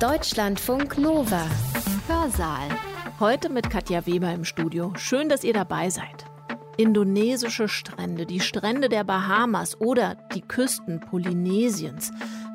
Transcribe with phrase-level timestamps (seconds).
[0.00, 1.46] Deutschlandfunk Nova.
[2.08, 2.68] Hörsaal.
[3.20, 4.92] Heute mit Katja Weber im Studio.
[4.96, 6.24] Schön, dass ihr dabei seid.
[6.76, 12.10] Indonesische Strände, die Strände der Bahamas oder die Küsten Polynesiens.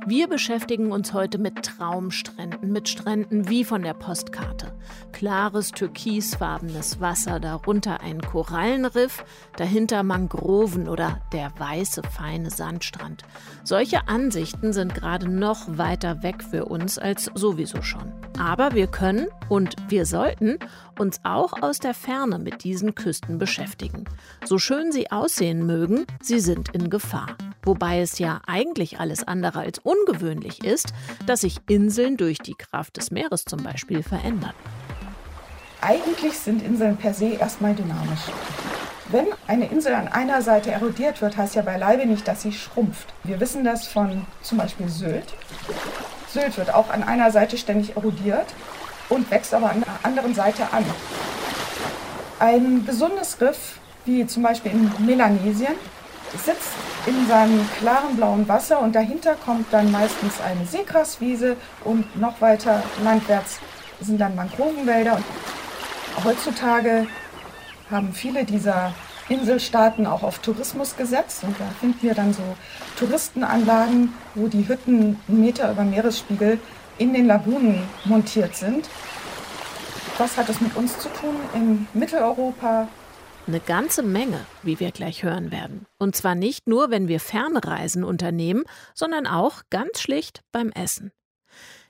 [0.07, 4.73] Wir beschäftigen uns heute mit Traumstränden, mit Stränden wie von der Postkarte.
[5.11, 9.23] Klares türkisfarbenes Wasser, darunter ein Korallenriff,
[9.57, 13.23] dahinter Mangroven oder der weiße feine Sandstrand.
[13.63, 18.13] Solche Ansichten sind gerade noch weiter weg für uns als sowieso schon.
[18.39, 20.59] Aber wir können und wir sollten
[20.97, 24.05] uns auch aus der Ferne mit diesen Küsten beschäftigen.
[24.45, 27.35] So schön sie aussehen mögen, sie sind in Gefahr.
[27.63, 30.93] Wobei es ja eigentlich alles andere als ungewöhnlich ist,
[31.25, 34.53] dass sich Inseln durch die Kraft des Meeres zum Beispiel verändern.
[35.81, 38.27] Eigentlich sind Inseln per se erstmal dynamisch.
[39.11, 43.07] Wenn eine Insel an einer Seite erodiert wird, heißt ja beileibe nicht, dass sie schrumpft.
[43.23, 45.33] Wir wissen das von zum Beispiel Sylt.
[46.31, 48.45] Sylt wird auch an einer Seite ständig erodiert
[49.09, 50.85] und wächst aber an der anderen Seite an.
[52.37, 55.73] Ein gesundes Riff, wie zum Beispiel in Melanesien,
[56.37, 56.69] sitzt
[57.05, 62.83] in seinem klaren blauen Wasser und dahinter kommt dann meistens eine Seegraswiese und noch weiter
[63.03, 63.59] landwärts
[64.01, 65.15] sind dann Mangrovenwälder.
[65.15, 67.07] Und heutzutage
[67.89, 68.93] haben viele dieser
[69.29, 72.43] Inselstaaten auch auf Tourismus gesetzt und da finden wir dann so
[72.97, 76.59] Touristenanlagen, wo die Hütten einen Meter über Meeresspiegel
[76.97, 78.89] in den Lagunen montiert sind.
[80.17, 81.35] Was hat das mit uns zu tun?
[81.53, 82.87] In Mitteleuropa
[83.49, 85.87] eine ganze Menge, wie wir gleich hören werden.
[85.97, 91.11] Und zwar nicht nur, wenn wir Fernreisen unternehmen, sondern auch ganz schlicht beim Essen.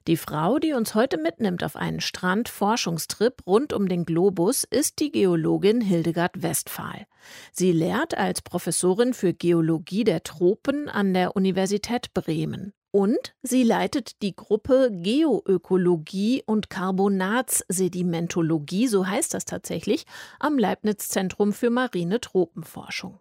[0.08, 5.12] Die Frau, die uns heute mitnimmt auf einen Strandforschungstrip rund um den Globus, ist die
[5.12, 7.06] Geologin Hildegard Westphal.
[7.52, 12.72] Sie lehrt als Professorin für Geologie der Tropen an der Universität Bremen.
[12.92, 20.06] Und sie leitet die Gruppe Geoökologie und Carbonatssedimentologie, so heißt das tatsächlich,
[20.40, 23.20] am Leibniz Zentrum für marine Tropenforschung.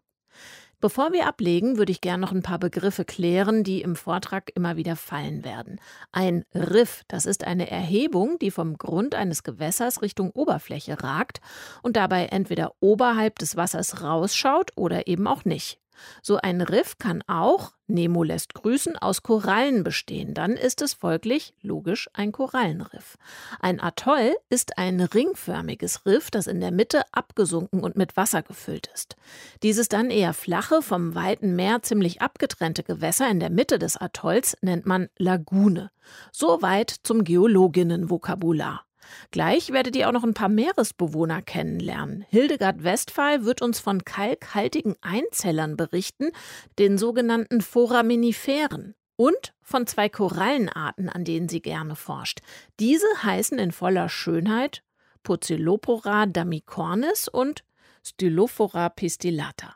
[0.81, 4.77] Bevor wir ablegen, würde ich gerne noch ein paar Begriffe klären, die im Vortrag immer
[4.77, 5.81] wieder fallen werden.
[6.13, 11.41] Ein Riff, das ist eine Erhebung, die vom Grund eines Gewässers Richtung Oberfläche ragt
[11.83, 15.81] und dabei entweder oberhalb des Wassers rausschaut oder eben auch nicht.
[16.23, 20.35] So ein Riff kann auch, Nemo lässt grüßen, aus Korallen bestehen.
[20.35, 23.17] Dann ist es folglich logisch ein Korallenriff.
[23.61, 28.91] Ein Atoll ist ein ringförmiges Riff, das in der Mitte abgesunken und mit Wasser gefüllt
[28.95, 29.17] ist.
[29.63, 34.57] Dieses dann eher flache, vom weiten Meer ziemlich abgetrennte Gewässer in der Mitte des Atolls
[34.61, 35.91] nennt man Lagune.
[36.33, 38.88] Soweit zum Geologinnenvokabular.
[39.31, 42.25] Gleich werdet ihr auch noch ein paar Meeresbewohner kennenlernen.
[42.29, 46.31] Hildegard Westphal wird uns von kalkhaltigen Einzellern berichten,
[46.79, 48.95] den sogenannten Foraminiferen.
[49.17, 52.41] Und von zwei Korallenarten, an denen sie gerne forscht.
[52.79, 54.85] Diese heißen in voller Schönheit
[55.25, 57.65] Pucellopora damicornis und
[58.05, 59.75] Stylophora pistillata.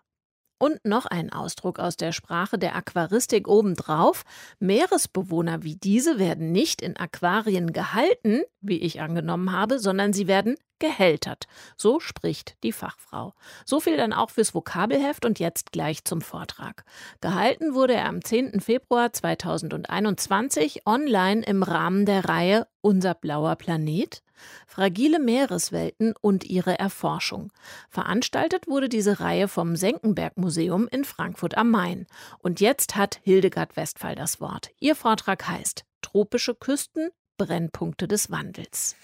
[0.62, 4.22] Und noch ein Ausdruck aus der Sprache der Aquaristik obendrauf.
[4.60, 10.54] Meeresbewohner wie diese werden nicht in Aquarien gehalten, wie ich angenommen habe, sondern sie werden
[10.82, 11.46] gehältert.
[11.76, 13.34] So spricht die Fachfrau.
[13.64, 16.84] So viel dann auch fürs Vokabelheft und jetzt gleich zum Vortrag.
[17.20, 18.60] Gehalten wurde er am 10.
[18.60, 24.22] Februar 2021 online im Rahmen der Reihe Unser blauer Planet
[24.66, 27.52] Fragile Meereswelten und ihre Erforschung.
[27.88, 32.08] Veranstaltet wurde diese Reihe vom Senckenberg Museum in Frankfurt am Main.
[32.38, 34.70] Und jetzt hat Hildegard Westphal das Wort.
[34.80, 38.96] Ihr Vortrag heißt Tropische Küsten, Brennpunkte des Wandels.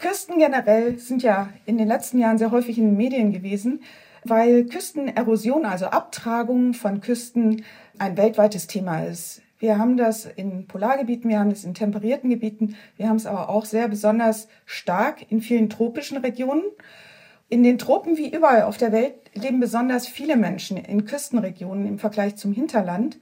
[0.00, 3.82] Küsten generell sind ja in den letzten Jahren sehr häufig in den Medien gewesen,
[4.24, 7.64] weil Küstenerosion, also Abtragung von Küsten,
[7.98, 9.42] ein weltweites Thema ist.
[9.58, 13.48] Wir haben das in Polargebieten, wir haben das in temperierten Gebieten, wir haben es aber
[13.48, 16.62] auch sehr besonders stark in vielen tropischen Regionen.
[17.48, 21.98] In den Tropen wie überall auf der Welt leben besonders viele Menschen in Küstenregionen im
[21.98, 23.18] Vergleich zum Hinterland.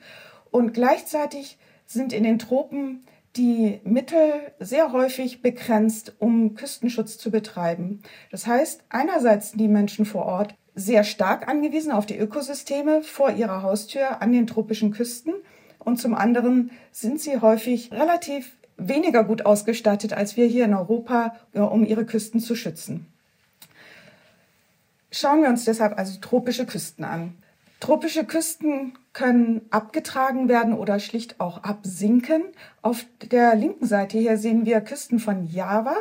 [0.51, 3.05] Und gleichzeitig sind in den Tropen
[3.37, 8.03] die Mittel sehr häufig begrenzt, um Küstenschutz zu betreiben.
[8.31, 13.63] Das heißt, einerseits die Menschen vor Ort sehr stark angewiesen auf die Ökosysteme vor ihrer
[13.63, 15.35] Haustür an den tropischen Küsten
[15.79, 21.37] und zum anderen sind sie häufig relativ weniger gut ausgestattet als wir hier in Europa,
[21.53, 23.07] um ihre Küsten zu schützen.
[25.11, 27.35] Schauen wir uns deshalb also tropische Küsten an.
[27.81, 32.43] Tropische Küsten können abgetragen werden oder schlicht auch absinken.
[32.83, 35.97] Auf der linken Seite hier sehen wir Küsten von Java,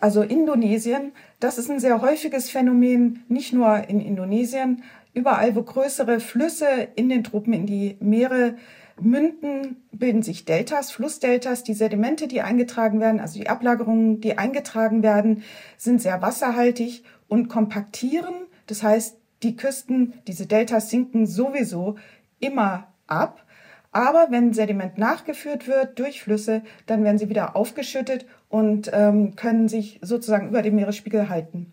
[0.00, 1.12] also Indonesien.
[1.38, 4.82] Das ist ein sehr häufiges Phänomen, nicht nur in Indonesien.
[5.14, 6.66] Überall, wo größere Flüsse
[6.96, 8.56] in den Tropen in die Meere
[9.00, 11.64] münden, bilden sich Deltas, Flussdeltas.
[11.64, 15.42] Die Sedimente, die eingetragen werden, also die Ablagerungen, die eingetragen werden,
[15.76, 18.34] sind sehr wasserhaltig und kompaktieren.
[18.66, 21.96] Das heißt, die Küsten, diese Deltas sinken sowieso
[22.38, 23.44] immer ab.
[23.92, 29.68] Aber wenn Sediment nachgeführt wird durch Flüsse, dann werden sie wieder aufgeschüttet und ähm, können
[29.68, 31.72] sich sozusagen über dem Meeresspiegel halten.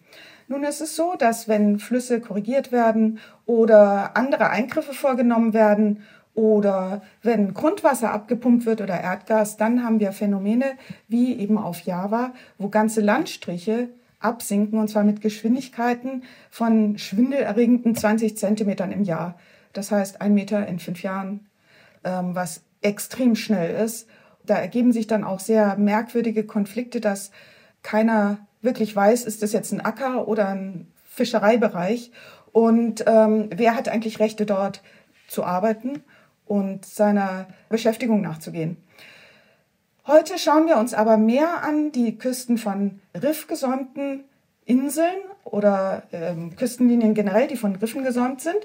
[0.49, 7.01] Nun ist es so, dass wenn Flüsse korrigiert werden oder andere Eingriffe vorgenommen werden oder
[7.21, 10.73] wenn Grundwasser abgepumpt wird oder Erdgas, dann haben wir Phänomene
[11.07, 13.89] wie eben auf Java, wo ganze Landstriche
[14.19, 19.39] absinken und zwar mit Geschwindigkeiten von schwindelerregenden 20 Zentimetern im Jahr.
[19.73, 21.47] Das heißt ein Meter in fünf Jahren,
[22.03, 24.07] ähm, was extrem schnell ist.
[24.45, 27.31] Da ergeben sich dann auch sehr merkwürdige Konflikte, dass
[27.83, 32.11] keiner wirklich weiß, ist das jetzt ein Acker oder ein Fischereibereich
[32.51, 34.81] und ähm, wer hat eigentlich Rechte dort
[35.27, 36.03] zu arbeiten
[36.45, 38.77] und seiner Beschäftigung nachzugehen.
[40.11, 44.23] Heute schauen wir uns aber mehr an die Küsten von riffgesäumten
[44.65, 48.57] Inseln oder ähm, Küstenlinien generell, die von Riffen gesäumt sind.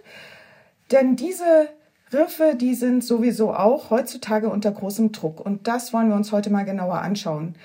[0.91, 1.69] Denn diese
[2.15, 5.39] Riffe, die sind sowieso auch heutzutage unter großem Druck.
[5.39, 7.57] Und das wollen wir uns heute mal genauer anschauen.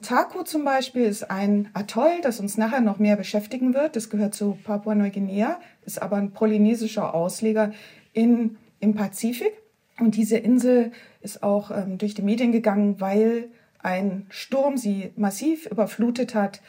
[0.00, 3.96] Taku zum Beispiel ist ein Atoll, das uns nachher noch mehr beschäftigen wird.
[3.96, 7.72] Das gehört zu Papua-Neuguinea, ist aber ein polynesischer Ausleger
[8.12, 9.63] in, im Pazifik.
[9.98, 13.48] Und diese Insel ist auch ähm, durch die Medien gegangen, weil
[13.78, 16.60] ein Sturm sie massiv überflutet hat.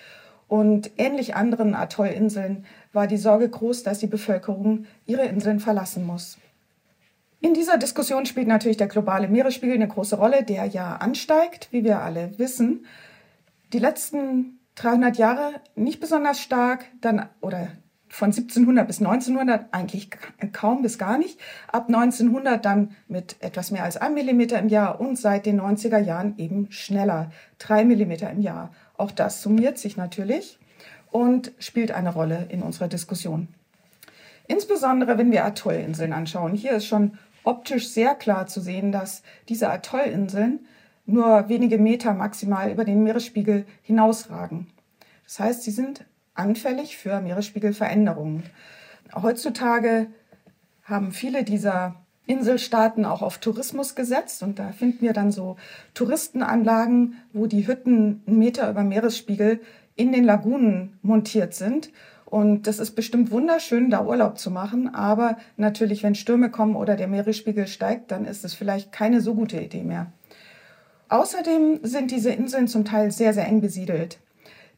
[0.47, 6.37] Und ähnlich anderen Atollinseln war die Sorge groß, dass die Bevölkerung ihre Inseln verlassen muss.
[7.41, 11.83] In dieser Diskussion spielt natürlich der globale Meeresspiegel eine große Rolle, der ja ansteigt, wie
[11.83, 12.85] wir alle wissen.
[13.73, 17.67] Die letzten 300 Jahre nicht besonders stark, dann oder
[18.15, 20.09] von 1700 bis 1900 eigentlich
[20.53, 21.37] kaum bis gar nicht.
[21.67, 25.99] Ab 1900 dann mit etwas mehr als 1 Millimeter im Jahr und seit den 90er
[25.99, 28.73] Jahren eben schneller, 3 Millimeter im Jahr.
[28.95, 30.57] Auch das summiert sich natürlich
[31.11, 33.49] und spielt eine Rolle in unserer Diskussion.
[34.47, 36.53] Insbesondere wenn wir Atollinseln anschauen.
[36.53, 40.61] Hier ist schon optisch sehr klar zu sehen, dass diese Atollinseln
[41.05, 44.67] nur wenige Meter maximal über den Meeresspiegel hinausragen.
[45.25, 48.43] Das heißt, sie sind anfällig für Meeresspiegelveränderungen.
[49.13, 50.07] Heutzutage
[50.83, 51.95] haben viele dieser
[52.27, 55.57] Inselstaaten auch auf Tourismus gesetzt und da finden wir dann so
[55.93, 59.61] Touristenanlagen, wo die Hütten einen Meter über Meeresspiegel
[59.95, 61.91] in den Lagunen montiert sind.
[62.25, 64.93] Und das ist bestimmt wunderschön, da Urlaub zu machen.
[64.93, 69.35] Aber natürlich, wenn Stürme kommen oder der Meeresspiegel steigt, dann ist es vielleicht keine so
[69.35, 70.11] gute Idee mehr.
[71.07, 74.17] Außerdem sind diese Inseln zum Teil sehr, sehr eng besiedelt.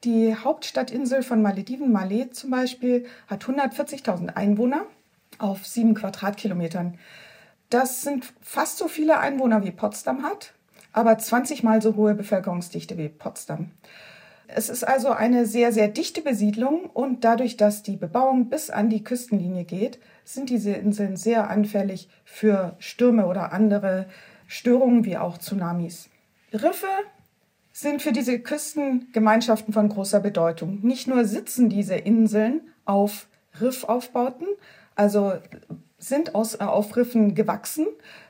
[0.03, 4.85] Die Hauptstadtinsel von Malediven, Malé zum Beispiel, hat 140.000 Einwohner
[5.39, 6.99] auf sieben Quadratkilometern.
[7.69, 10.53] Das sind fast so viele Einwohner wie Potsdam hat,
[10.93, 13.71] aber 20 mal so hohe Bevölkerungsdichte wie Potsdam.
[14.47, 18.89] Es ist also eine sehr, sehr dichte Besiedlung und dadurch, dass die Bebauung bis an
[18.89, 24.05] die Küstenlinie geht, sind diese Inseln sehr anfällig für Stürme oder andere
[24.47, 26.09] Störungen wie auch Tsunamis.
[26.53, 26.87] Riffe
[27.79, 30.79] sind für diese Küstengemeinschaften von großer Bedeutung.
[30.81, 33.27] Nicht nur sitzen diese Inseln auf
[33.61, 34.47] Riffaufbauten,
[34.95, 35.33] also
[35.99, 37.85] sind aus, äh, auf Riffen gewachsen.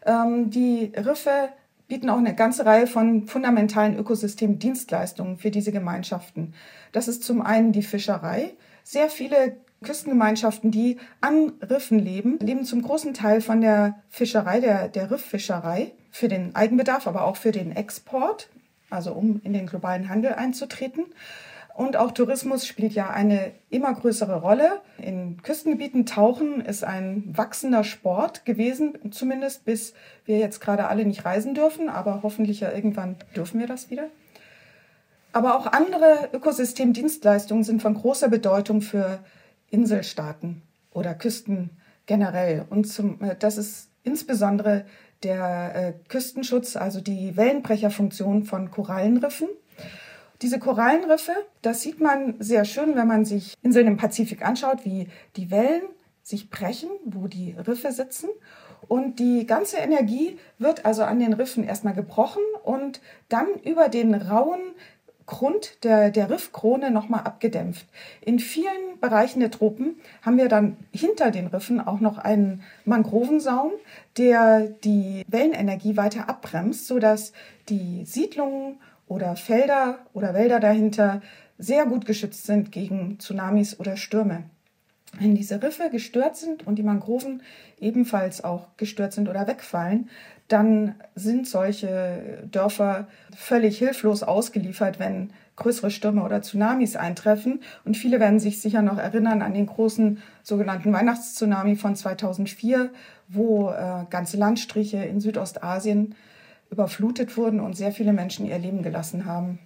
[0.06, 1.48] Ähm, die Riffe
[1.88, 6.54] bieten auch eine ganze Reihe von fundamentalen Ökosystemdienstleistungen für diese Gemeinschaften.
[6.92, 8.54] Das ist zum einen die Fischerei.
[8.84, 14.90] Sehr viele Küstengemeinschaften, die an Riffen leben, leben zum großen Teil von der Fischerei, der,
[14.90, 18.50] der Rifffischerei, für den Eigenbedarf, aber auch für den Export
[18.90, 21.06] also um in den globalen Handel einzutreten.
[21.78, 24.82] Und auch Tourismus spielt ja eine immer größere Rolle.
[24.98, 29.94] In Küstengebieten tauchen ist ein wachsender Sport gewesen, zumindest bis
[30.26, 34.08] wir jetzt gerade alle nicht reisen dürfen, aber hoffentlich ja irgendwann dürfen wir das wieder.
[35.34, 39.20] Aber auch andere Ökosystemdienstleistungen sind von großer Bedeutung für
[39.70, 41.70] Inselstaaten oder Küsten
[42.08, 42.66] generell.
[42.72, 44.86] Und zum, äh, das ist insbesondere
[45.24, 49.48] der äh, Küstenschutz, also die Wellenbrecherfunktion von Korallenriffen.
[50.42, 55.08] Diese Korallenriffe, das sieht man sehr schön, wenn man sich Inseln im Pazifik anschaut, wie
[55.36, 55.84] die Wellen
[56.22, 58.30] sich brechen, wo die Riffe sitzen.
[58.88, 64.14] Und die ganze Energie wird also an den Riffen erstmal gebrochen und dann über den
[64.14, 64.62] rauen
[65.28, 67.86] Grund der, der Riffkrone nochmal abgedämpft.
[68.22, 73.72] In vielen Bereichen der Tropen haben wir dann hinter den Riffen auch noch einen Mangrovensaum,
[74.18, 77.34] der die Wellenenergie weiter abbremst, sodass
[77.70, 81.22] die Siedlungen oder Felder oder Wälder dahinter
[81.58, 84.44] sehr gut geschützt sind gegen Tsunamis oder Stürme.
[85.14, 87.42] Wenn diese Riffe gestört sind und die Mangroven
[87.80, 90.10] ebenfalls auch gestört sind oder wegfallen,
[90.48, 97.62] dann sind solche Dörfer völlig hilflos ausgeliefert, wenn größere Stürme oder Tsunamis eintreffen.
[97.84, 102.92] Und viele werden sich sicher noch erinnern an den großen sogenannten Weihnachtstsunami von 2004,
[103.28, 106.16] wo äh, ganze Landstriche in Südostasien
[106.70, 109.60] überflutet wurden und sehr viele Menschen ihr Leben gelassen haben.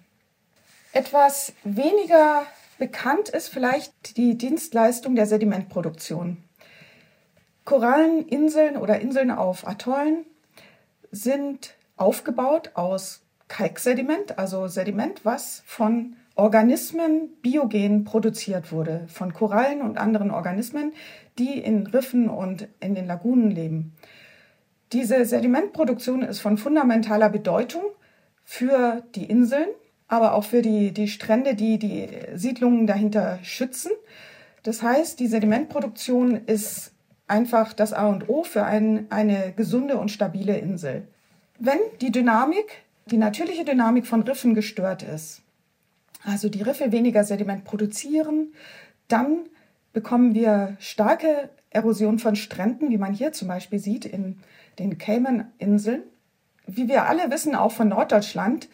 [0.94, 2.44] Etwas weniger
[2.82, 6.38] bekannt ist vielleicht die Dienstleistung der Sedimentproduktion.
[7.64, 10.26] Koralleninseln oder Inseln auf Atollen
[11.12, 20.00] sind aufgebaut aus Kalksediment, also Sediment, was von Organismen biogen produziert wurde, von Korallen und
[20.00, 20.94] anderen Organismen,
[21.38, 23.94] die in Riffen und in den Lagunen leben.
[24.92, 27.84] Diese Sedimentproduktion ist von fundamentaler Bedeutung
[28.44, 29.68] für die Inseln,
[30.12, 33.94] aber auch für die, die Strände, die die Siedlungen dahinter schützen.
[34.62, 36.92] Das heißt, die Sedimentproduktion ist
[37.30, 41.08] einfach das A und O für ein, eine gesunde und stabile Insel.
[41.60, 45.44] Wenn die Dynamik die natürliche Dynamik von Riffen gestört ist,
[46.26, 48.54] also die Riffe weniger Sediment produzieren,
[49.08, 49.46] dann
[49.94, 54.40] bekommen wir starke Erosion von Stränden, wie man hier zum Beispiel sieht in
[54.78, 56.04] den Cayman-Inseln.
[56.68, 58.68] Wie wir alle wissen, auch von Norddeutschland,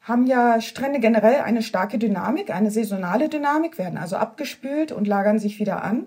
[0.00, 5.38] haben ja Strände generell eine starke Dynamik, eine saisonale Dynamik, werden also abgespült und lagern
[5.38, 6.06] sich wieder an.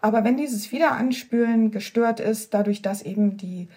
[0.00, 3.68] Aber wenn dieses Wiederanspülen gestört ist, dadurch, dass eben die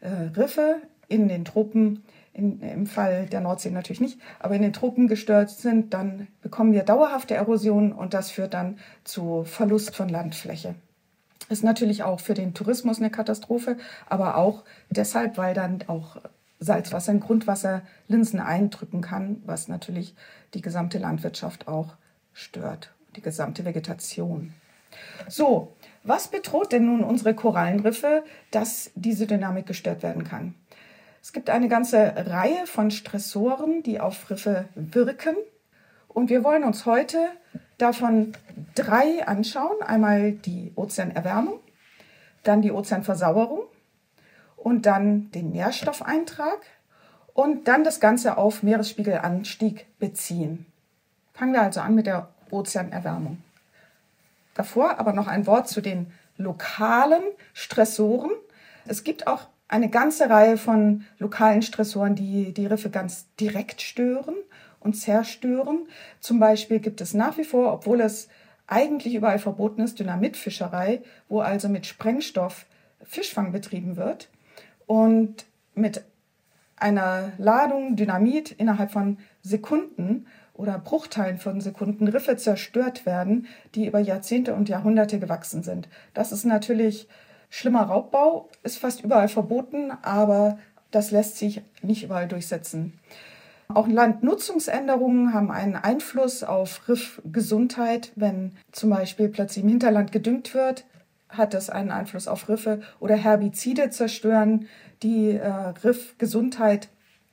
[0.00, 0.76] äh, Riffe
[1.08, 2.02] in den Tropen
[2.32, 6.72] in, im Fall der Nordsee natürlich nicht, aber in den Tropen gestört sind, dann bekommen
[6.72, 10.74] wir dauerhafte Erosion und das führt dann zu Verlust von Landfläche.
[11.48, 13.76] Ist natürlich auch für den Tourismus eine Katastrophe,
[14.08, 16.16] aber auch deshalb, weil dann auch
[16.62, 20.14] Salzwasser in Grundwasserlinsen eindrücken kann, was natürlich
[20.54, 21.94] die gesamte Landwirtschaft auch
[22.32, 24.54] stört, die gesamte Vegetation.
[25.28, 30.54] So, was bedroht denn nun unsere Korallenriffe, dass diese Dynamik gestört werden kann?
[31.22, 35.36] Es gibt eine ganze Reihe von Stressoren, die auf Riffe wirken.
[36.08, 37.28] Und wir wollen uns heute
[37.78, 38.32] davon
[38.74, 39.80] drei anschauen.
[39.82, 41.60] Einmal die Ozeanerwärmung,
[42.42, 43.62] dann die Ozeanversauerung
[44.62, 46.60] und dann den Nährstoffeintrag
[47.34, 50.66] und dann das Ganze auf Meeresspiegelanstieg beziehen.
[51.34, 53.42] Fangen wir also an mit der Ozeanerwärmung.
[54.54, 57.22] Davor aber noch ein Wort zu den lokalen
[57.54, 58.30] Stressoren.
[58.86, 64.34] Es gibt auch eine ganze Reihe von lokalen Stressoren, die die Riffe ganz direkt stören
[64.78, 65.88] und zerstören.
[66.20, 68.28] Zum Beispiel gibt es nach wie vor, obwohl es
[68.66, 72.66] eigentlich überall verboten ist, Dynamitfischerei, wo also mit Sprengstoff
[73.02, 74.28] Fischfang betrieben wird
[74.86, 76.04] und mit
[76.76, 84.00] einer Ladung Dynamit innerhalb von Sekunden oder Bruchteilen von Sekunden Riffe zerstört werden, die über
[84.00, 85.88] Jahrzehnte und Jahrhunderte gewachsen sind.
[86.14, 87.08] Das ist natürlich
[87.54, 90.58] Schlimmer Raubbau ist fast überall verboten, aber
[90.90, 92.98] das lässt sich nicht überall durchsetzen.
[93.68, 98.12] Auch Landnutzungsänderungen haben einen Einfluss auf Riffgesundheit.
[98.16, 100.84] Wenn zum Beispiel plötzlich im Hinterland gedüngt wird,
[101.32, 104.68] hat das einen Einfluss auf Riffe oder Herbizide zerstören
[105.02, 105.48] die äh,
[105.84, 106.88] Riffgesundheit.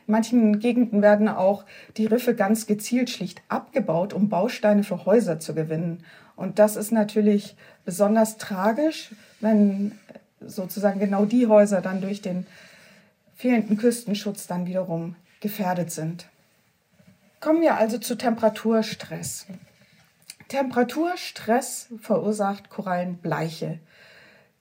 [0.08, 1.66] In manchen Gegenden werden auch
[1.98, 6.04] die Riffe ganz gezielt schlicht abgebaut, um Bausteine für Häuser zu gewinnen.
[6.36, 10.00] Und das ist natürlich besonders tragisch, wenn
[10.40, 12.48] sozusagen genau die Häuser dann durch den
[13.36, 16.28] fehlenden Küstenschutz dann wiederum gefährdet sind.
[17.40, 19.48] Kommen wir also zu Temperaturstress.
[20.50, 23.80] Temperaturstress verursacht Korallenbleiche.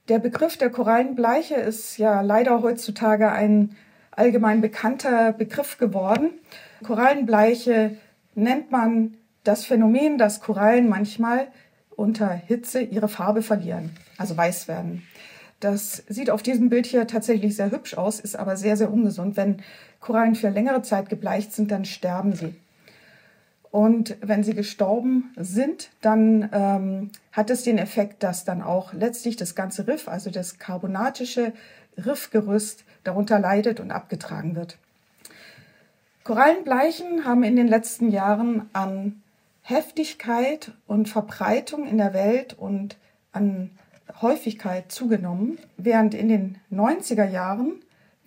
[0.09, 3.77] Der Begriff der Korallenbleiche ist ja leider heutzutage ein
[4.11, 6.31] allgemein bekannter Begriff geworden.
[6.85, 7.97] Korallenbleiche
[8.35, 9.15] nennt man
[9.45, 11.49] das Phänomen, dass Korallen manchmal
[11.91, 15.03] unter Hitze ihre Farbe verlieren, also weiß werden.
[15.61, 19.37] Das sieht auf diesem Bild hier tatsächlich sehr hübsch aus, ist aber sehr, sehr ungesund.
[19.37, 19.63] Wenn
[19.99, 22.55] Korallen für längere Zeit gebleicht sind, dann sterben sie.
[23.71, 29.37] Und wenn sie gestorben sind, dann ähm, hat es den Effekt, dass dann auch letztlich
[29.37, 31.53] das ganze Riff, also das carbonatische
[31.97, 34.79] Riffgerüst, darunter leidet und abgetragen wird.
[36.25, 39.23] Korallenbleichen haben in den letzten Jahren an
[39.63, 42.97] Heftigkeit und Verbreitung in der Welt und
[43.33, 43.71] an
[44.21, 47.81] Häufigkeit zugenommen, während in den 90er Jahren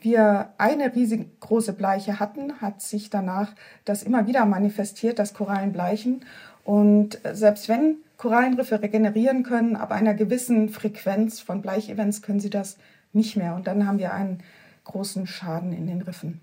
[0.03, 3.53] wir eine riesig große Bleiche hatten, hat sich danach
[3.85, 6.25] das immer wieder manifestiert, das Korallenbleichen.
[6.63, 12.77] Und selbst wenn Korallenriffe regenerieren können, ab einer gewissen Frequenz von Bleichevents können sie das
[13.13, 13.55] nicht mehr.
[13.55, 14.43] Und dann haben wir einen
[14.83, 16.41] großen Schaden in den Riffen.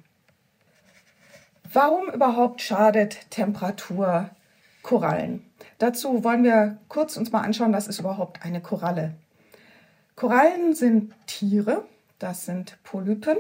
[1.73, 4.31] Warum überhaupt schadet Temperatur
[4.83, 5.45] Korallen?
[5.79, 9.15] Dazu wollen wir kurz uns mal anschauen, was ist überhaupt eine Koralle.
[10.17, 11.85] Korallen sind Tiere,
[12.19, 13.39] das sind Polypen,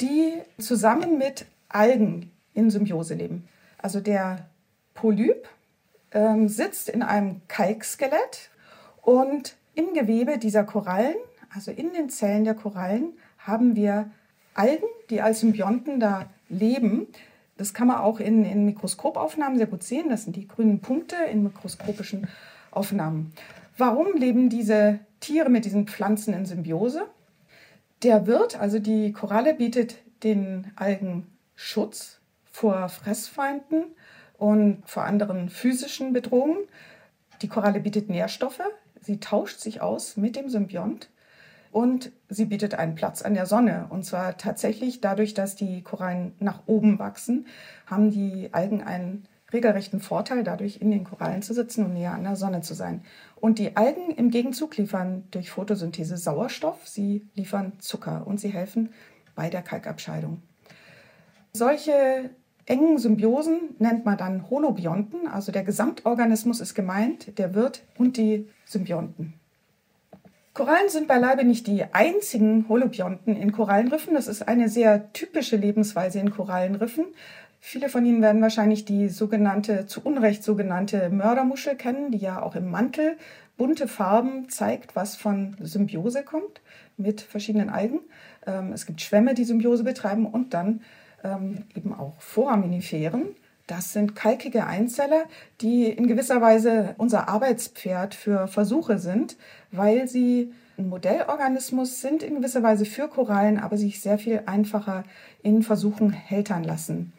[0.00, 3.48] die zusammen mit Algen in Symbiose leben.
[3.78, 4.48] Also der
[4.94, 5.48] Polyp
[6.12, 8.50] ähm, sitzt in einem Kalkskelett
[9.02, 11.16] und im Gewebe dieser Korallen,
[11.54, 14.10] also in den Zellen der Korallen, haben wir
[14.54, 17.08] Algen, die als Symbionten da leben.
[17.56, 20.08] Das kann man auch in, in Mikroskopaufnahmen sehr gut sehen.
[20.08, 22.28] Das sind die grünen Punkte in mikroskopischen
[22.70, 23.32] Aufnahmen.
[23.76, 27.06] Warum leben diese Tiere mit diesen Pflanzen in Symbiose?
[28.02, 33.84] Der Wirt, also die Koralle, bietet den Algen Schutz vor Fressfeinden
[34.38, 36.58] und vor anderen physischen Bedrohungen.
[37.42, 38.60] Die Koralle bietet Nährstoffe,
[39.00, 41.10] sie tauscht sich aus mit dem Symbiont
[41.72, 43.86] und sie bietet einen Platz an der Sonne.
[43.90, 47.46] Und zwar tatsächlich dadurch, dass die Korallen nach oben wachsen,
[47.86, 52.24] haben die Algen einen regelrechten Vorteil, dadurch in den Korallen zu sitzen und näher an
[52.24, 53.02] der Sonne zu sein.
[53.36, 58.90] Und die Algen im Gegenzug liefern durch Photosynthese Sauerstoff, sie liefern Zucker und sie helfen
[59.34, 60.42] bei der Kalkabscheidung.
[61.54, 62.30] Solche
[62.66, 68.48] engen Symbiosen nennt man dann Holobionten, also der Gesamtorganismus ist gemeint, der Wirt und die
[68.64, 69.34] Symbionten.
[70.54, 74.14] Korallen sind beileibe nicht die einzigen Holobionten in Korallenriffen.
[74.14, 77.06] Das ist eine sehr typische Lebensweise in Korallenriffen.
[77.66, 82.56] Viele von Ihnen werden wahrscheinlich die sogenannte, zu Unrecht sogenannte Mördermuschel kennen, die ja auch
[82.56, 83.16] im Mantel
[83.56, 86.60] bunte Farben zeigt, was von Symbiose kommt
[86.98, 88.00] mit verschiedenen Algen.
[88.46, 90.82] Ähm, es gibt Schwämme, die Symbiose betreiben und dann
[91.24, 93.34] ähm, eben auch Foraminiferen.
[93.66, 95.24] Das sind kalkige Einzeller,
[95.62, 99.38] die in gewisser Weise unser Arbeitspferd für Versuche sind,
[99.72, 105.04] weil sie ein Modellorganismus sind in gewisser Weise für Korallen, aber sich sehr viel einfacher
[105.42, 107.13] in Versuchen hältern lassen.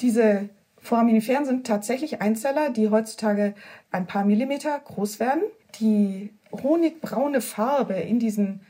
[0.00, 3.54] Diese Foraminiferen sind tatsächlich Einzeller, die heutzutage
[3.90, 5.42] ein paar Millimeter groß werden.
[5.78, 8.60] Die honigbraune Farbe in diesen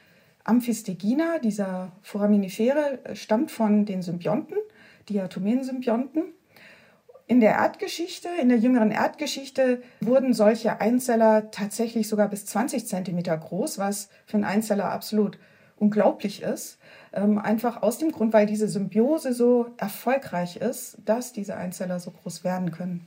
[0.45, 4.57] Amphistegina, dieser Foraminifere, stammt von den Symbionten,
[5.09, 6.25] Diatomeen-Symbionten.
[7.29, 13.37] In der Erdgeschichte, in der jüngeren Erdgeschichte, wurden solche Einzeller tatsächlich sogar bis 20 Zentimeter
[13.39, 15.39] groß, was für einen Einzeller absolut
[15.77, 16.79] unglaublich ist.
[17.13, 22.13] Ähm, einfach aus dem Grund, weil diese Symbiose so erfolgreich ist, dass diese Einzeller so
[22.13, 23.05] groß werden können.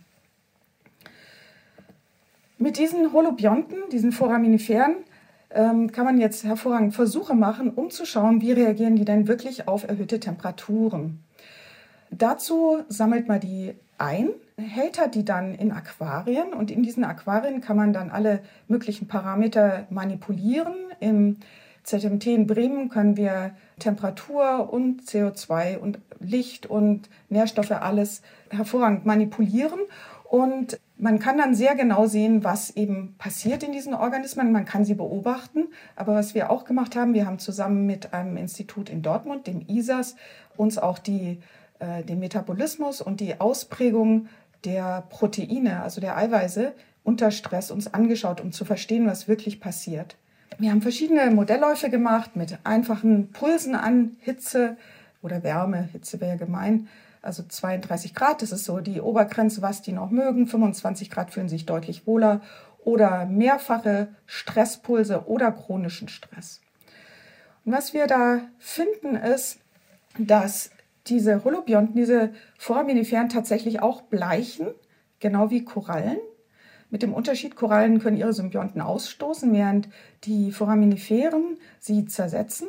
[2.57, 4.95] Mit diesen Holobionten, diesen Foraminiferen,
[5.51, 9.67] ähm, kann man jetzt hervorragend Versuche machen, um zu schauen, wie reagieren die denn wirklich
[9.67, 11.23] auf erhöhte Temperaturen.
[12.11, 17.77] Dazu sammelt man die ein, hält die dann in Aquarien und in diesen Aquarien kann
[17.77, 20.73] man dann alle möglichen Parameter manipulieren.
[20.99, 21.37] Im
[21.83, 29.79] ZMT in Bremen können wir Temperatur und CO2 und Licht und Nährstoffe alles hervorragend manipulieren
[30.23, 34.51] und man kann dann sehr genau sehen, was eben passiert in diesen Organismen.
[34.51, 35.67] Man kann sie beobachten.
[35.95, 39.61] Aber was wir auch gemacht haben, wir haben zusammen mit einem Institut in Dortmund, dem
[39.67, 40.15] ISAS,
[40.55, 41.39] uns auch die
[41.79, 44.27] äh, den Metabolismus und die Ausprägung
[44.63, 50.15] der Proteine, also der Eiweiße, unter Stress uns angeschaut, um zu verstehen, was wirklich passiert.
[50.59, 54.77] Wir haben verschiedene Modellläufe gemacht mit einfachen Pulsen an Hitze
[55.21, 55.89] oder Wärme.
[55.91, 56.87] Hitze wäre gemein.
[57.21, 60.45] Also 32 Grad, das ist so die Obergrenze, was die noch mögen.
[60.45, 62.41] 25 Grad fühlen sich deutlich wohler.
[62.83, 66.61] Oder mehrfache Stresspulse oder chronischen Stress.
[67.65, 69.59] Und was wir da finden ist,
[70.19, 70.71] dass
[71.07, 74.67] diese Holobionten, diese Foraminiferen tatsächlich auch bleichen,
[75.19, 76.17] genau wie Korallen.
[76.93, 79.89] Mit dem Unterschied, Korallen können ihre Symbionten ausstoßen, während
[80.25, 82.67] die Foraminiferen sie zersetzen.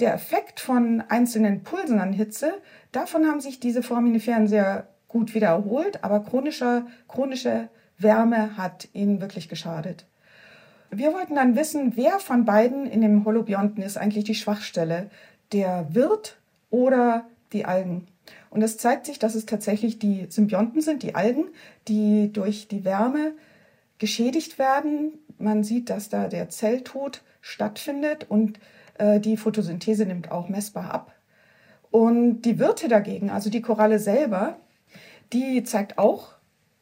[0.00, 2.54] Der Effekt von einzelnen Pulsen an Hitze,
[2.90, 9.20] davon haben sich diese Foraminiferen sehr gut wieder erholt, aber chronische, chronische Wärme hat ihnen
[9.20, 10.06] wirklich geschadet.
[10.88, 15.10] Wir wollten dann wissen, wer von beiden in dem Holobionten ist eigentlich die Schwachstelle,
[15.52, 16.38] der Wirt
[16.70, 18.06] oder die Algen.
[18.54, 21.46] Und es zeigt sich, dass es tatsächlich die Symbionten sind, die Algen,
[21.88, 23.32] die durch die Wärme
[23.98, 25.18] geschädigt werden.
[25.38, 28.60] Man sieht, dass da der Zelltod stattfindet und
[28.96, 31.12] äh, die Photosynthese nimmt auch messbar ab.
[31.90, 34.56] Und die Wirte dagegen, also die Koralle selber,
[35.32, 36.34] die zeigt auch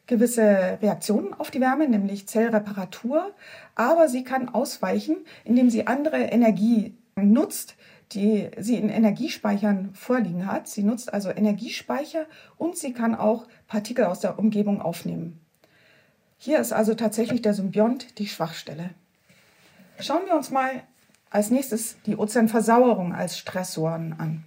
[0.05, 3.31] gewisse Reaktionen auf die Wärme, nämlich Zellreparatur,
[3.73, 7.75] aber sie kann ausweichen, indem sie andere Energie nutzt,
[8.11, 10.67] die sie in Energiespeichern vorliegen hat.
[10.67, 12.25] Sie nutzt also Energiespeicher
[12.57, 15.39] und sie kann auch Partikel aus der Umgebung aufnehmen.
[16.37, 18.89] Hier ist also tatsächlich der Symbiont die Schwachstelle.
[19.99, 20.83] Schauen wir uns mal
[21.29, 24.43] als nächstes die Ozeanversauerung als Stressoren an.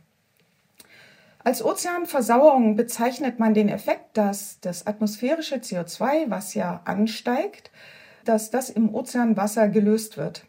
[1.47, 7.71] Als Ozeanversauerung bezeichnet man den Effekt, dass das atmosphärische CO2, was ja ansteigt,
[8.25, 10.45] dass das im Ozeanwasser gelöst wird.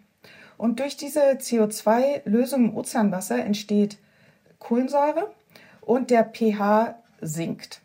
[0.57, 3.97] Und durch diese CO2-Lösung im Ozeanwasser entsteht
[4.59, 5.31] Kohlensäure
[5.81, 7.81] und der pH sinkt.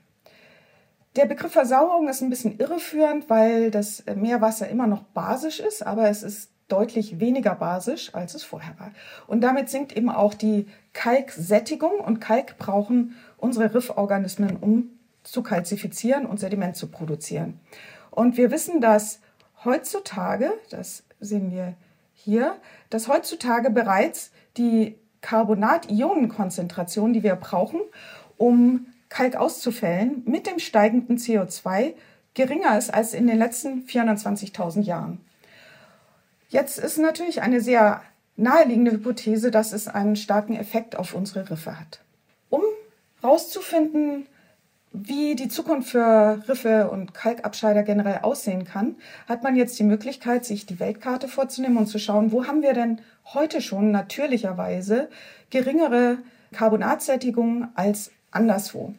[1.17, 6.09] Der Begriff Versauerung ist ein bisschen irreführend, weil das Meerwasser immer noch basisch ist, aber
[6.09, 8.93] es ist deutlich weniger basisch, als es vorher war.
[9.27, 14.89] Und damit sinkt eben auch die Kalksättigung und Kalk brauchen unsere Rifforganismen, um
[15.23, 17.61] zu kalzifizieren und Sediment zu produzieren.
[18.11, 19.21] Und wir wissen, dass
[19.65, 21.75] heutzutage, das sehen wir
[22.25, 22.57] hier,
[22.91, 27.81] dass heutzutage bereits die Carbonat-Ionenkonzentration, die wir brauchen,
[28.37, 31.95] um Kalk auszufällen, mit dem steigenden CO2
[32.35, 35.21] geringer ist als in den letzten 420.000 Jahren.
[36.49, 38.03] Jetzt ist natürlich eine sehr
[38.37, 42.01] naheliegende Hypothese, dass es einen starken Effekt auf unsere Riffe hat.
[42.51, 42.63] Um
[43.21, 44.27] herauszufinden,
[44.93, 48.97] wie die Zukunft für Riffe und Kalkabscheider generell aussehen kann,
[49.29, 52.75] hat man jetzt die Möglichkeit, sich die Weltkarte vorzunehmen und zu schauen, wo haben wir
[52.75, 53.01] denn
[53.33, 55.09] heute schon natürlicherweise
[55.51, 56.19] geringere
[56.53, 58.95] Carbonatsättigung als anderswo.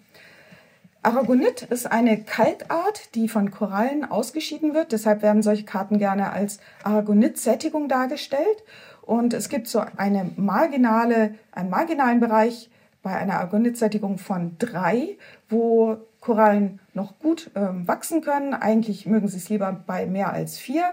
[1.04, 4.94] Aragonit ist eine Kalkart, die von Korallen ausgeschieden wird.
[4.94, 8.64] Deshalb werden solche Karten gerne als Aragonit-Sättigung dargestellt.
[9.02, 12.70] Und es gibt so eine marginale, einen marginalen Bereich
[13.02, 15.18] bei einer Aragonit-Sättigung von drei,
[15.54, 18.54] wo Korallen noch gut ähm, wachsen können.
[18.54, 20.84] Eigentlich mögen sie es lieber bei mehr als vier,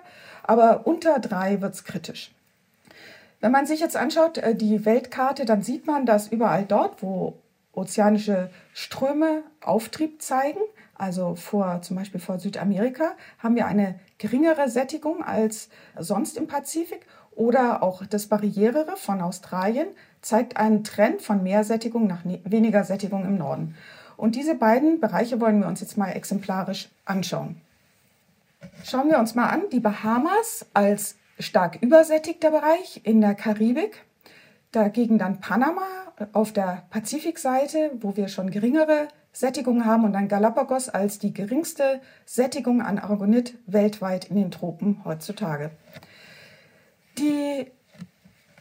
[0.43, 2.33] aber unter drei wird es kritisch.
[3.41, 7.39] Wenn man sich jetzt anschaut, äh, die Weltkarte, dann sieht man, dass überall dort, wo
[7.73, 10.61] ozeanische Ströme Auftrieb zeigen,
[10.95, 17.07] also vor, zum Beispiel vor Südamerika, haben wir eine geringere Sättigung als sonst im Pazifik.
[17.31, 19.87] Oder auch das Barrierere von Australien
[20.21, 23.77] zeigt einen Trend von mehr Sättigung nach ne-, weniger Sättigung im Norden.
[24.21, 27.59] Und diese beiden Bereiche wollen wir uns jetzt mal exemplarisch anschauen.
[28.85, 34.05] Schauen wir uns mal an, die Bahamas als stark übersättigter Bereich in der Karibik,
[34.73, 35.87] dagegen dann Panama
[36.35, 42.03] auf der Pazifikseite, wo wir schon geringere Sättigung haben und dann Galapagos als die geringste
[42.27, 45.71] Sättigung an Aragonit weltweit in den Tropen heutzutage.
[47.17, 47.67] Die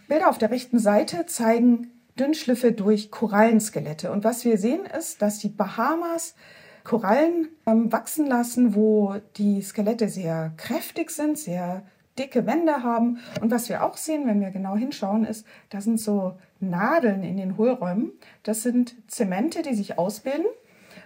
[0.07, 4.11] Bilder auf der rechten Seite zeigen Dünnschliffe durch Korallenskelette.
[4.11, 6.35] Und was wir sehen ist, dass die Bahamas
[6.83, 11.83] Korallen ähm, wachsen lassen, wo die Skelette sehr kräftig sind, sehr
[12.17, 13.19] dicke Wände haben.
[13.41, 17.37] Und was wir auch sehen, wenn wir genau hinschauen, ist, da sind so Nadeln in
[17.37, 18.11] den Hohlräumen.
[18.43, 20.47] Das sind Zemente, die sich ausbilden,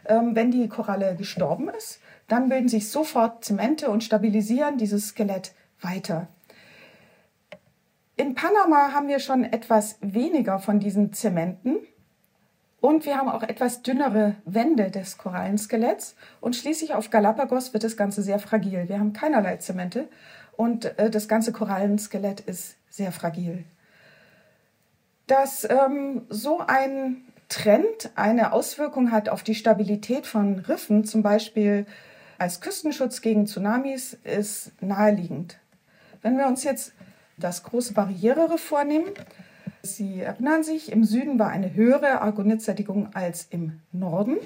[0.05, 1.99] ähm, wenn die Koralle gestorben ist.
[2.27, 6.27] Dann bilden sich sofort Zemente und stabilisieren dieses Skelett weiter.
[8.15, 11.77] In Panama haben wir schon etwas weniger von diesen Zementen.
[12.79, 16.15] Und wir haben auch etwas dünnere Wände des Korallenskeletts.
[16.39, 18.87] Und schließlich auf Galapagos wird das Ganze sehr fragil.
[18.87, 20.07] Wir haben keinerlei Zemente
[20.57, 23.63] und äh, das ganze Korallenskelett ist sehr fragil.
[25.25, 31.85] Dass ähm, so ein Trend eine Auswirkung hat auf die Stabilität von Riffen, zum Beispiel
[32.37, 35.57] als Küstenschutz gegen Tsunamis, ist naheliegend.
[36.21, 36.93] Wenn wir uns jetzt
[37.37, 39.07] das große Barrierere vornehmen,
[39.85, 44.37] Sie erinnern sich, im Süden war eine höhere Argonitsättigung als im Norden.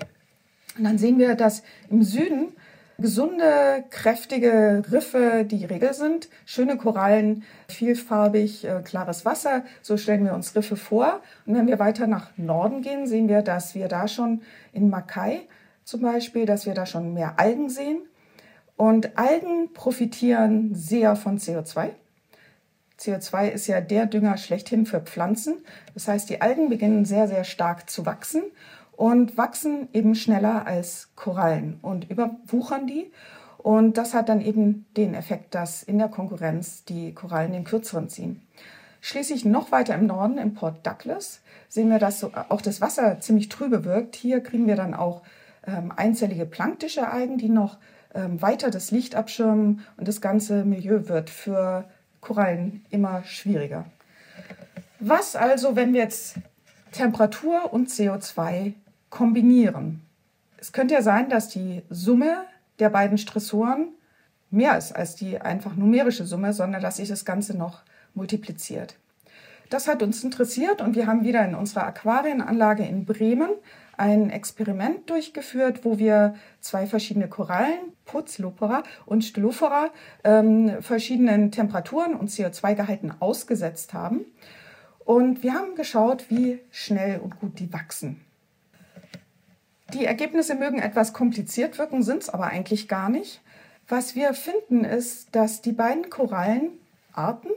[0.76, 2.54] Und dann sehen wir, dass im Süden
[2.98, 6.30] gesunde, kräftige Riffe die Regel sind.
[6.48, 9.64] Schöne Korallen, vielfarbig, äh, klares Wasser.
[9.84, 11.22] So stellen wir uns Riffe vor.
[11.46, 14.42] Und wenn wir weiter nach Norden gehen, sehen wir, dass wir da schon
[14.74, 15.42] in Makai
[15.84, 18.00] zum Beispiel, dass wir da schon mehr Algen sehen.
[18.76, 21.92] Und Algen profitieren sehr von CO2.
[23.00, 25.58] CO2 ist ja der Dünger schlechthin für Pflanzen.
[25.94, 28.44] Das heißt, die Algen beginnen sehr, sehr stark zu wachsen
[28.92, 33.12] und wachsen eben schneller als Korallen und überwuchern die.
[33.58, 38.10] Und das hat dann eben den Effekt, dass in der Konkurrenz die Korallen den kürzeren
[38.10, 38.42] ziehen.
[39.02, 43.20] Schließlich noch weiter im Norden, im Port Douglas, sehen wir, dass so auch das Wasser
[43.20, 44.16] ziemlich trübe wirkt.
[44.16, 45.22] Hier kriegen wir dann auch
[45.66, 47.78] ähm, einzellige planktische Algen, die noch
[48.16, 51.86] ähm, weiter das Licht abschirmen und das ganze Milieu wird für
[52.22, 53.86] Korallen immer schwieriger.
[55.00, 56.38] Was also, wenn wir jetzt
[56.92, 58.74] Temperatur und CO2
[59.10, 60.02] kombinieren.
[60.58, 62.46] Es könnte ja sein, dass die Summe
[62.80, 63.90] der beiden Stressoren
[64.50, 67.82] mehr ist als die einfach numerische Summe, sondern dass sich das Ganze noch
[68.14, 68.96] multipliziert.
[69.70, 73.50] Das hat uns interessiert und wir haben wieder in unserer Aquarienanlage in Bremen
[73.98, 79.92] ein Experiment durchgeführt, wo wir zwei verschiedene Korallen, Putzlopora und Stylophora,
[80.24, 84.26] ähm, verschiedenen Temperaturen und CO2-Gehalten ausgesetzt haben.
[85.06, 88.22] Und wir haben geschaut, wie schnell und gut die wachsen.
[89.94, 93.42] Die Ergebnisse mögen etwas kompliziert wirken, sind es aber eigentlich gar nicht.
[93.88, 97.52] Was wir finden, ist, dass die beiden Korallenarten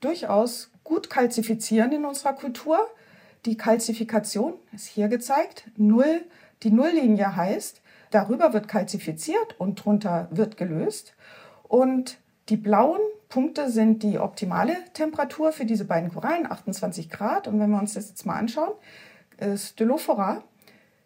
[0.00, 2.78] durchaus gut kalzifizieren in unserer Kultur.
[3.44, 5.64] Die Kalzifikation ist hier gezeigt.
[5.76, 6.22] Null,
[6.62, 7.82] die Nulllinie heißt,
[8.16, 11.12] darüber wird kalzifiziert und drunter wird gelöst.
[11.64, 12.16] Und
[12.48, 17.46] die blauen Punkte sind die optimale Temperatur für diese beiden Korallen, 28 Grad.
[17.46, 18.72] Und wenn wir uns das jetzt mal anschauen,
[19.36, 20.42] äh, Stylophora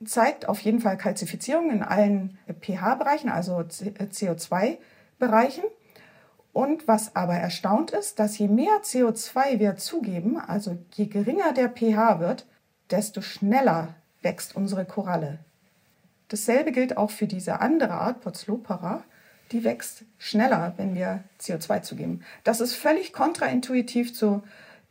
[0.05, 5.65] zeigt auf jeden Fall Kalzifizierung in allen pH-Bereichen, also CO2-Bereichen.
[6.53, 11.71] Und was aber erstaunt ist, dass je mehr CO2 wir zugeben, also je geringer der
[11.71, 12.47] pH wird,
[12.91, 15.41] desto schneller wächst unsere Koralle.
[16.31, 19.03] Dasselbe gilt auch für diese andere Art, Potzlopara.
[19.51, 22.23] Die wächst schneller, wenn wir CO2 zugeben.
[22.45, 24.43] Das ist völlig kontraintuitiv zu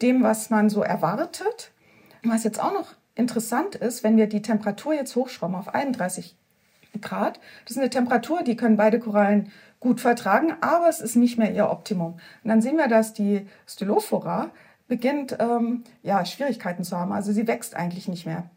[0.01, 1.71] dem, was man so erwartet.
[2.23, 6.35] Was jetzt auch noch interessant ist, wenn wir die Temperatur jetzt hochschrauben auf 31
[7.01, 11.37] Grad, das ist eine Temperatur, die können beide Korallen gut vertragen, aber es ist nicht
[11.37, 12.19] mehr ihr Optimum.
[12.43, 14.49] Und dann sehen wir, dass die Stylophora
[14.89, 17.13] beginnt, ähm, ja, Schwierigkeiten zu haben.
[17.13, 18.49] Also sie wächst eigentlich nicht mehr.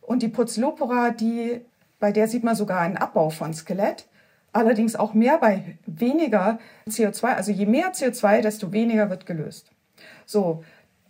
[0.00, 1.60] Und die Putzlopora, die,
[2.04, 4.06] bei der sieht man sogar einen Abbau von Skelett,
[4.52, 7.28] allerdings auch mehr bei weniger CO2.
[7.28, 9.70] Also je mehr CO2, desto weniger wird gelöst.
[10.26, 10.62] So,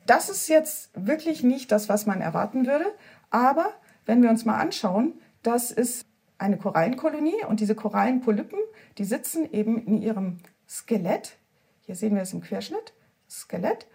[0.07, 2.85] das ist jetzt wirklich nicht das, was man erwarten würde.
[3.31, 3.73] Aber
[4.07, 6.07] wenn wir uns mal anschauen, das ist
[6.39, 8.61] eine Korallenkolonie und diese Korallenpolypen,
[8.97, 11.39] die sitzen eben in ihrem Skelett.
[11.87, 12.93] Hier sehen wir es im Querschnitt,
[13.29, 13.89] Skelett.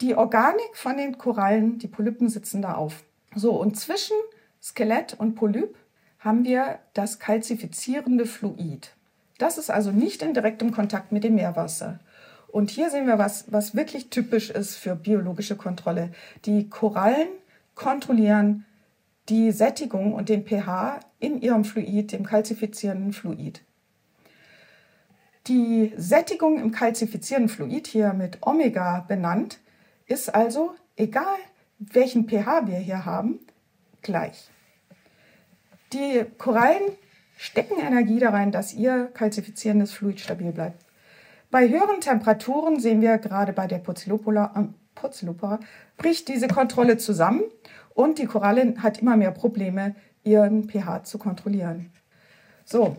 [0.00, 3.04] Die Organik von den Korallen, die Polypen sitzen da auf.
[3.36, 4.16] So, und zwischen
[4.60, 5.76] Skelett und Polyp
[6.20, 8.92] haben wir das kalzifizierende Fluid.
[9.38, 11.98] Das ist also nicht in direktem Kontakt mit dem Meerwasser.
[12.48, 16.10] Und hier sehen wir was, was wirklich typisch ist für biologische Kontrolle.
[16.44, 17.28] Die Korallen
[17.74, 18.66] kontrollieren
[19.28, 23.62] die Sättigung und den pH in ihrem Fluid, dem kalzifizierenden Fluid.
[25.46, 29.58] Die Sättigung im kalzifizierenden Fluid, hier mit Omega benannt,
[30.06, 31.36] ist also, egal
[31.78, 33.38] welchen pH wir hier haben,
[34.02, 34.50] gleich.
[35.92, 36.82] Die Korallen
[37.36, 40.84] stecken Energie da rein, dass ihr kalzifizierendes Fluid stabil bleibt.
[41.50, 45.58] Bei höheren Temperaturen sehen wir gerade bei der Porzilopora, äh,
[45.96, 47.42] bricht diese Kontrolle zusammen
[47.94, 51.90] und die Koralle hat immer mehr Probleme, ihren pH zu kontrollieren.
[52.64, 52.96] So,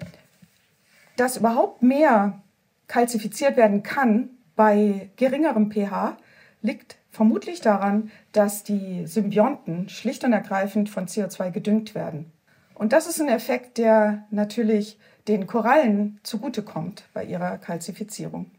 [1.15, 2.41] dass überhaupt mehr
[2.87, 6.17] kalzifiziert werden kann bei geringerem pH,
[6.61, 12.33] liegt vermutlich daran, dass die Symbionten schlicht und ergreifend von CO2 gedüngt werden.
[12.81, 18.49] Und das ist ein Effekt, der natürlich den Korallen zugutekommt bei ihrer Kalzifizierung.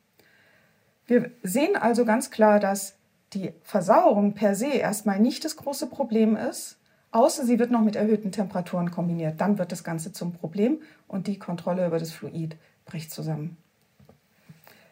[1.08, 2.94] Wir sehen also ganz klar, dass
[3.32, 6.78] die Versauerung per se erstmal nicht das große Problem ist,
[7.10, 9.40] außer sie wird noch mit erhöhten Temperaturen kombiniert.
[9.40, 12.54] Dann wird das Ganze zum Problem und die Kontrolle über das Fluid
[12.84, 13.56] bricht zusammen.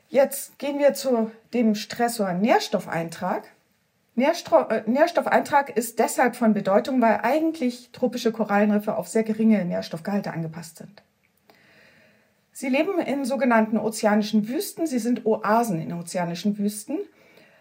[0.09, 3.45] Jetzt gehen wir zu dem Stressor Nährstoffeintrag.
[4.17, 10.79] Äh, Nährstoffeintrag ist deshalb von Bedeutung, weil eigentlich tropische Korallenriffe auf sehr geringe Nährstoffgehalte angepasst
[10.79, 11.03] sind.
[12.53, 14.87] Sie leben in sogenannten ozeanischen Wüsten.
[14.87, 16.99] Sie sind Oasen in ozeanischen Wüsten.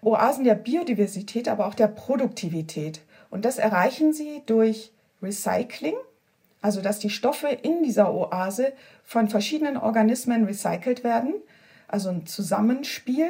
[0.01, 3.01] Oasen der Biodiversität, aber auch der Produktivität.
[3.29, 5.95] Und das erreichen sie durch Recycling,
[6.61, 11.35] also dass die Stoffe in dieser Oase von verschiedenen Organismen recycelt werden,
[11.87, 13.29] also ein Zusammenspiel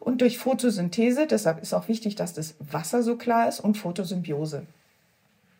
[0.00, 4.66] und durch Photosynthese, deshalb ist auch wichtig, dass das Wasser so klar ist und Photosymbiose.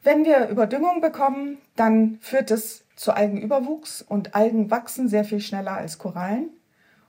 [0.02, 5.72] Wenn wir Überdüngung bekommen, dann führt es zu Algenüberwuchs und Algen wachsen sehr viel schneller
[5.72, 6.48] als Korallen.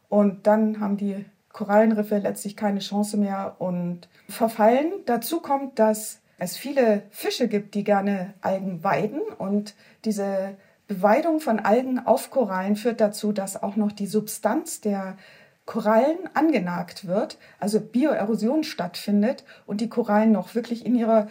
[0.10, 4.92] Und dann haben die Korallenriffe letztlich keine Chance mehr und verfallen.
[5.06, 10.56] Dazu kommt, dass es viele Fische gibt, die gerne Algen weiden und diese
[10.88, 15.18] Beweidung von Algen auf Korallen führt dazu, dass auch noch die Substanz der
[15.72, 21.30] Korallen angenagt wird, also Bioerosion stattfindet und die Korallen noch wirklich in ihrer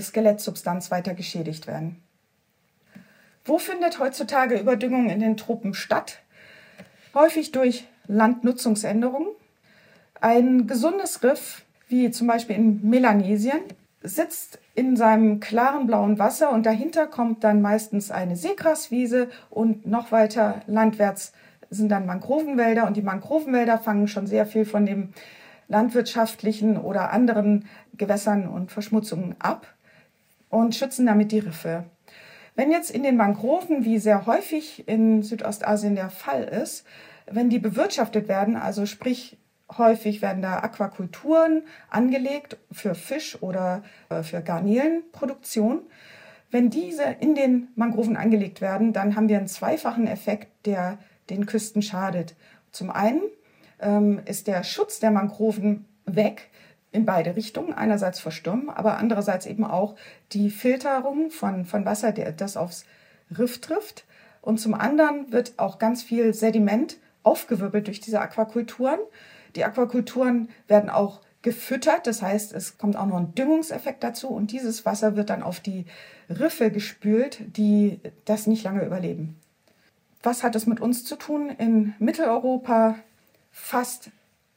[0.00, 2.00] Skelettsubstanz weiter geschädigt werden.
[3.44, 6.20] Wo findet heutzutage Überdüngung in den Tropen statt?
[7.14, 9.30] Häufig durch Landnutzungsänderungen.
[10.20, 13.58] Ein gesundes Riff, wie zum Beispiel in Melanesien,
[14.04, 20.12] sitzt in seinem klaren blauen Wasser und dahinter kommt dann meistens eine Seegraswiese und noch
[20.12, 21.32] weiter landwärts
[21.70, 25.10] sind dann Mangrovenwälder und die Mangrovenwälder fangen schon sehr viel von dem
[25.68, 29.66] landwirtschaftlichen oder anderen Gewässern und Verschmutzungen ab
[30.48, 31.84] und schützen damit die Riffe.
[32.56, 36.84] Wenn jetzt in den Mangroven, wie sehr häufig in Südostasien der Fall ist,
[37.30, 39.38] wenn die bewirtschaftet werden, also sprich
[39.78, 45.82] häufig werden da Aquakulturen angelegt für Fisch oder äh, für Garnelenproduktion,
[46.50, 50.98] Wenn diese in den Mangroven angelegt werden, dann haben wir einen zweifachen Effekt, der
[51.30, 52.34] den Küsten schadet.
[52.72, 53.22] Zum einen
[53.80, 56.50] ähm, ist der Schutz der Mangroven weg
[56.92, 57.72] in beide Richtungen.
[57.72, 59.96] Einerseits vor Stürmen, aber andererseits eben auch
[60.32, 62.84] die Filterung von, von Wasser, der, das aufs
[63.36, 64.04] Riff trifft.
[64.42, 68.98] Und zum anderen wird auch ganz viel Sediment aufgewirbelt durch diese Aquakulturen.
[69.56, 74.52] Die Aquakulturen werden auch gefüttert, das heißt, es kommt auch noch ein Düngungseffekt dazu und
[74.52, 75.86] dieses Wasser wird dann auf die
[76.28, 79.40] Riffe gespült, die das nicht lange überleben.
[80.22, 81.50] Was hat es mit uns zu tun?
[81.50, 82.96] In Mitteleuropa
[83.50, 84.10] fast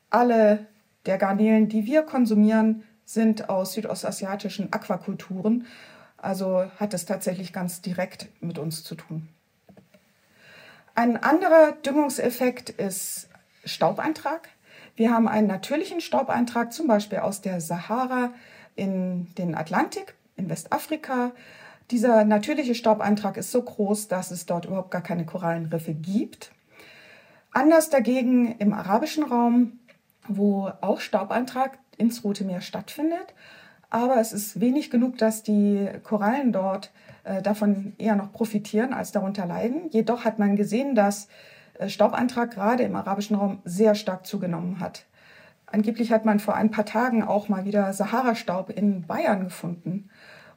[0.10, 0.68] alle
[1.06, 5.66] der Garnelen, die wir konsumieren, sind aus südostasiatischen Aquakulturen.
[6.18, 9.28] Also hat es tatsächlich ganz direkt mit uns zu tun.
[10.96, 13.28] Ein anderer Düngungseffekt ist
[13.66, 14.50] Staubeintrag.
[14.96, 18.32] Wir haben einen natürlichen Staubeintrag, zum Beispiel aus der Sahara
[18.76, 21.32] in den Atlantik, in Westafrika.
[21.92, 26.52] Dieser natürliche Staubeintrag ist so groß, dass es dort überhaupt gar keine Korallenriffe gibt.
[27.52, 29.80] Anders dagegen im arabischen Raum,
[30.28, 33.34] wo auch Staubeintrag ins Rote Meer stattfindet.
[33.90, 36.92] Aber es ist wenig genug, dass die Korallen dort
[37.24, 39.90] äh, davon eher noch profitieren als darunter leiden.
[39.92, 41.28] Jedoch hat man gesehen, dass
[41.78, 45.06] äh, Staubeintrag gerade im arabischen Raum sehr stark zugenommen hat.
[45.68, 50.10] Angeblich hat man vor ein paar Tagen auch mal wieder Sahara-Staub in Bayern gefunden.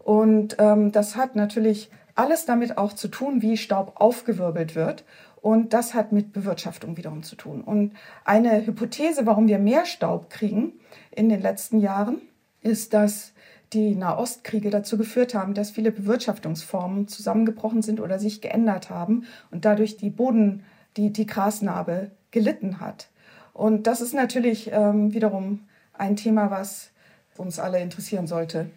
[0.06, 5.02] Und ähm, das hat natürlich alles damit auch zu tun, wie Staub aufgewirbelt wird.
[5.42, 7.60] Und das hat mit Bewirtschaftung wiederum zu tun.
[7.60, 7.92] Und
[8.24, 10.74] eine Hypothese, warum wir mehr Staub kriegen
[11.10, 12.22] in den letzten Jahren,
[12.62, 13.32] ist, dass
[13.72, 19.64] die Nahostkriege dazu geführt haben, dass viele Bewirtschaftungsformen zusammengebrochen sind oder sich geändert haben und
[19.64, 20.62] dadurch die Boden,
[20.96, 23.08] die, die Grasnarbe gelitten hat.
[23.52, 26.90] Und das ist natürlich ähm, wiederum ein Thema, was
[27.36, 28.70] uns alle interessieren sollte.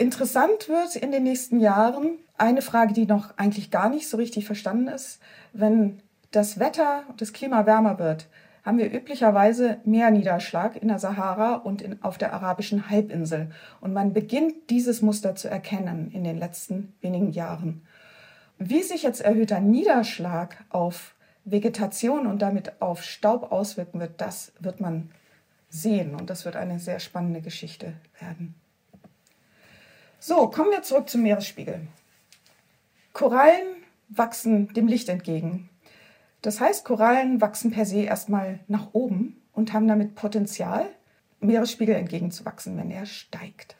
[0.00, 4.46] Interessant wird in den nächsten Jahren eine Frage, die noch eigentlich gar nicht so richtig
[4.46, 5.20] verstanden ist.
[5.52, 8.26] Wenn das Wetter und das Klima wärmer wird,
[8.64, 13.50] haben wir üblicherweise mehr Niederschlag in der Sahara und in, auf der arabischen Halbinsel.
[13.82, 17.82] Und man beginnt dieses Muster zu erkennen in den letzten wenigen Jahren.
[18.56, 24.80] Wie sich jetzt erhöhter Niederschlag auf Vegetation und damit auf Staub auswirken wird, das wird
[24.80, 25.10] man
[25.68, 26.14] sehen.
[26.14, 28.54] Und das wird eine sehr spannende Geschichte werden.
[30.22, 31.80] So, kommen wir zurück zum Meeresspiegel.
[33.14, 33.66] Korallen
[34.10, 35.70] wachsen dem Licht entgegen.
[36.42, 40.84] Das heißt, Korallen wachsen per se erstmal nach oben und haben damit Potenzial,
[41.40, 43.76] Meeresspiegel entgegenzuwachsen, wenn er steigt.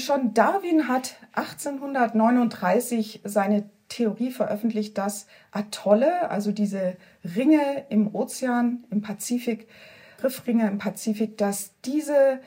[0.00, 9.02] Schon Darwin hat 1839 seine Theorie veröffentlicht, dass Atolle, also diese Ringe im Ozean, im
[9.02, 9.66] Pazifik,
[10.22, 12.38] Riffringe im Pazifik, dass diese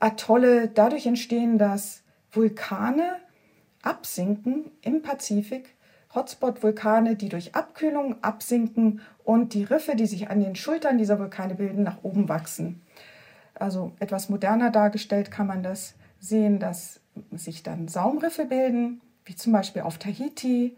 [0.00, 1.99] Atolle dadurch entstehen, dass
[2.32, 3.16] Vulkane
[3.82, 5.74] absinken im Pazifik
[6.14, 11.54] Hotspot-Vulkane, die durch Abkühlung absinken und die Riffe, die sich an den Schultern dieser Vulkane
[11.54, 12.82] bilden, nach oben wachsen.
[13.54, 19.52] Also etwas moderner dargestellt kann man das sehen, dass sich dann Saumriffe bilden, wie zum
[19.52, 20.76] Beispiel auf Tahiti.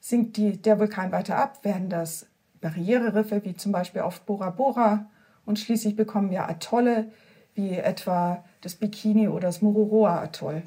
[0.00, 2.26] Sinkt die, der Vulkan weiter ab, werden das
[2.60, 5.10] Barriereriffe, wie zum Beispiel auf Bora Bora.
[5.46, 7.10] Und schließlich bekommen wir Atolle,
[7.54, 10.62] wie etwa das Bikini oder das Mururoa-Atoll.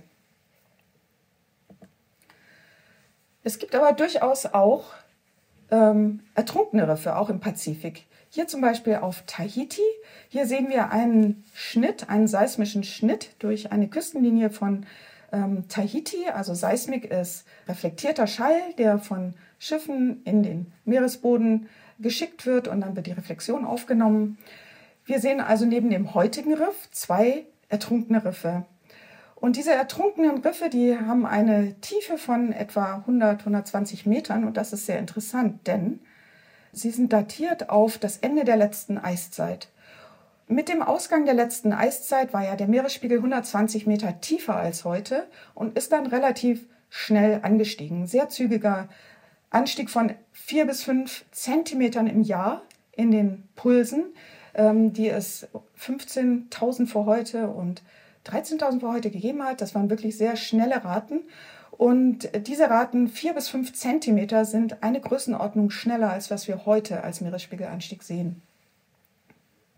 [3.44, 4.86] Es gibt aber durchaus auch
[5.72, 8.06] ähm, ertrunkene Riffe, auch im Pazifik.
[8.30, 9.82] Hier zum Beispiel auf Tahiti.
[10.28, 14.86] Hier sehen wir einen Schnitt, einen seismischen Schnitt durch eine Küstenlinie von
[15.32, 16.28] ähm, Tahiti.
[16.34, 22.96] Also Seismik ist reflektierter Schall, der von Schiffen in den Meeresboden geschickt wird und dann
[22.96, 24.38] wird die Reflexion aufgenommen.
[25.06, 28.66] Wir sehen also neben dem heutigen Riff zwei ertrunkene Riffe.
[29.36, 34.74] Und diese ertrunkenen Riffe, die haben eine Tiefe von etwa 100, 120 Metern und das
[34.74, 36.00] ist sehr interessant, denn
[36.72, 39.70] sie sind datiert auf das Ende der letzten Eiszeit.
[40.48, 45.28] Mit dem Ausgang der letzten Eiszeit war ja der Meeresspiegel 120 Meter tiefer als heute
[45.54, 48.08] und ist dann relativ schnell angestiegen.
[48.08, 48.88] Sehr zügiger
[49.50, 54.06] Anstieg von vier bis fünf Zentimetern im Jahr in den Pulsen,
[54.58, 55.48] die es
[55.80, 57.84] 15.000 vor heute und
[58.26, 59.62] 13.000 vor heute gegeben hat.
[59.62, 61.22] Das waren wirklich sehr schnelle Raten.
[61.72, 67.04] Und diese Raten, vier bis fünf Zentimeter, sind eine Größenordnung schneller, als was wir heute
[67.04, 68.42] als Meeresspiegelanstieg sehen.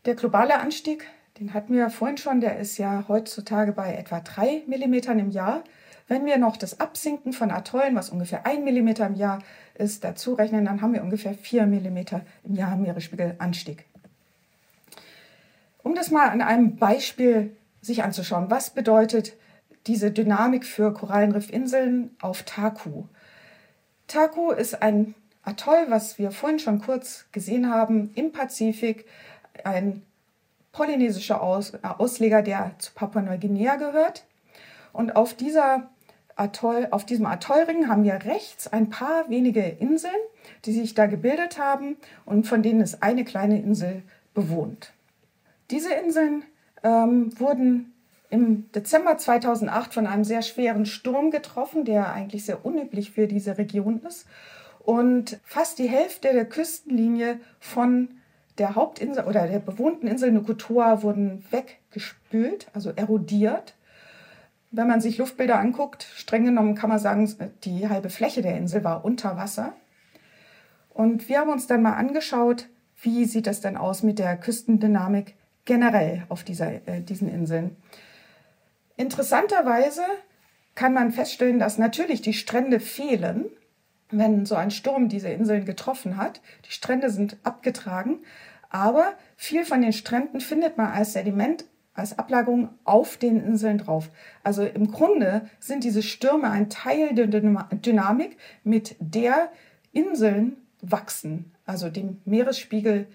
[0.06, 1.06] Der globale Anstieg,
[1.40, 5.30] den hatten wir ja vorhin schon, der ist ja heutzutage bei etwa drei Millimetern im
[5.30, 5.64] Jahr.
[6.08, 9.40] Wenn wir noch das Absinken von Atollen, was ungefähr ein Millimeter im Jahr
[9.76, 13.86] ist, dazu rechnen, dann haben wir ungefähr vier Millimeter im Jahr Meeresspiegelanstieg.
[15.82, 19.34] Um das mal an einem Beispiel sich anzuschauen, was bedeutet
[19.88, 23.06] diese Dynamik für Korallenriffinseln auf Taku.
[24.08, 29.06] Taku ist ein Atoll, was wir vorhin schon kurz gesehen haben, im Pazifik,
[29.64, 30.04] ein
[30.72, 34.26] polynesischer Aus Ausleger, der zu Papua-Neuguinea gehört.
[34.94, 35.90] Und auf, dieser
[36.36, 40.14] Atoll, auf diesem Atollring haben wir rechts ein paar wenige Inseln,
[40.66, 44.04] die sich da gebildet haben und von denen ist eine kleine Insel
[44.34, 44.94] bewohnt.
[45.72, 46.44] Diese Inseln
[46.84, 47.94] ähm, wurden
[48.30, 53.58] im Dezember 2008 von einem sehr schweren Sturm getroffen, der eigentlich sehr unüblich für diese
[53.58, 54.28] Region ist.
[54.80, 58.10] Und fast die Hälfte der Küstenlinie von
[58.58, 63.76] der Hauptinsel oder der bewohnten Insel Nukutua wurden weggespült, also erodiert.
[64.72, 68.84] Wenn man sich Luftbilder anguckt, streng genommen kann man sagen, die halbe Fläche der Insel
[68.84, 69.74] war unter Wasser.
[70.90, 72.68] Und wir haben uns dann mal angeschaut,
[73.02, 75.36] wie sieht das denn aus mit der Küstendynamik
[75.70, 77.76] generell auf dieser, äh, diesen Inseln.
[78.98, 80.02] Interessanterweise
[80.74, 83.46] kann man feststellen, dass natürlich die Strände fehlen,
[84.10, 86.42] wenn so ein Sturm diese Inseln getroffen hat.
[86.66, 88.18] Die Strände sind abgetragen,
[88.72, 94.10] aber viel von den Stränden findet man als Sediment, als Ablagerung auf den Inseln drauf.
[94.44, 99.52] Also im Grunde sind diese Stürme ein Teil der Dynamik, mit der
[99.92, 103.06] Inseln wachsen, also dem Meeresspiegel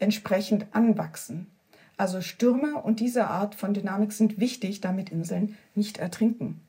[0.00, 1.53] entsprechend anwachsen.
[1.96, 6.60] Also Stürme und diese Art von Dynamik sind wichtig, damit Inseln nicht ertrinken.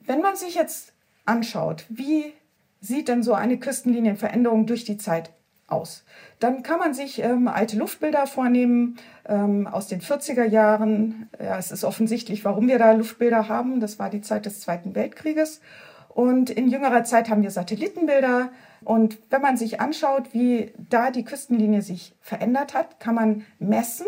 [0.00, 0.92] Wenn man sich jetzt
[1.24, 2.32] anschaut, wie
[2.80, 5.30] sieht denn so eine Küstenlinienveränderung durch die Zeit
[5.66, 6.04] aus?
[6.38, 11.28] Dann kann man sich ähm, alte Luftbilder vornehmen ähm, aus den 40er Jahren.
[11.40, 13.80] Ja, es ist offensichtlich, warum wir da Luftbilder haben.
[13.80, 15.60] Das war die Zeit des Zweiten Weltkrieges.
[16.08, 18.50] Und in jüngerer Zeit haben wir Satellitenbilder.
[18.84, 24.06] Und wenn man sich anschaut, wie da die Küstenlinie sich verändert hat, kann man messen.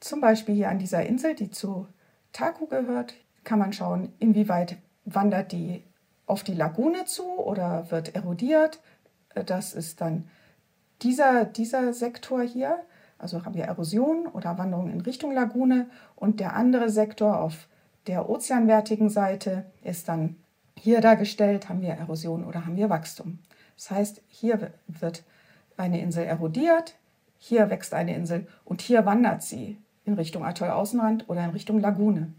[0.00, 1.86] Zum Beispiel hier an dieser Insel, die zu
[2.32, 3.14] Taku gehört,
[3.44, 5.82] kann man schauen, inwieweit wandert die
[6.26, 8.80] auf die Lagune zu oder wird erodiert.
[9.34, 10.28] Das ist dann
[11.02, 12.78] dieser, dieser Sektor hier.
[13.18, 15.90] Also haben wir Erosion oder Wanderung in Richtung Lagune.
[16.16, 17.68] Und der andere Sektor auf
[18.06, 20.36] der ozeanwärtigen Seite ist dann
[20.76, 23.38] hier dargestellt, haben wir Erosion oder haben wir Wachstum.
[23.82, 25.24] Das heißt, hier wird
[25.76, 26.94] eine Insel erodiert,
[27.36, 32.32] hier wächst eine Insel und hier wandert sie in Richtung Atoll-Außenrand oder in Richtung Lagune.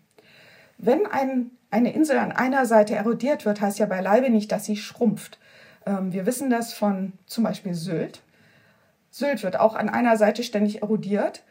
[0.77, 4.77] Wenn ein, eine Insel an einer Seite erodiert wird, heißt ja beileibe nicht, dass sie
[4.77, 5.37] schrumpft.
[5.85, 8.23] Ähm, wir wissen das von zum Beispiel Sylt.
[9.09, 11.43] Sylt wird auch an einer Seite ständig erodiert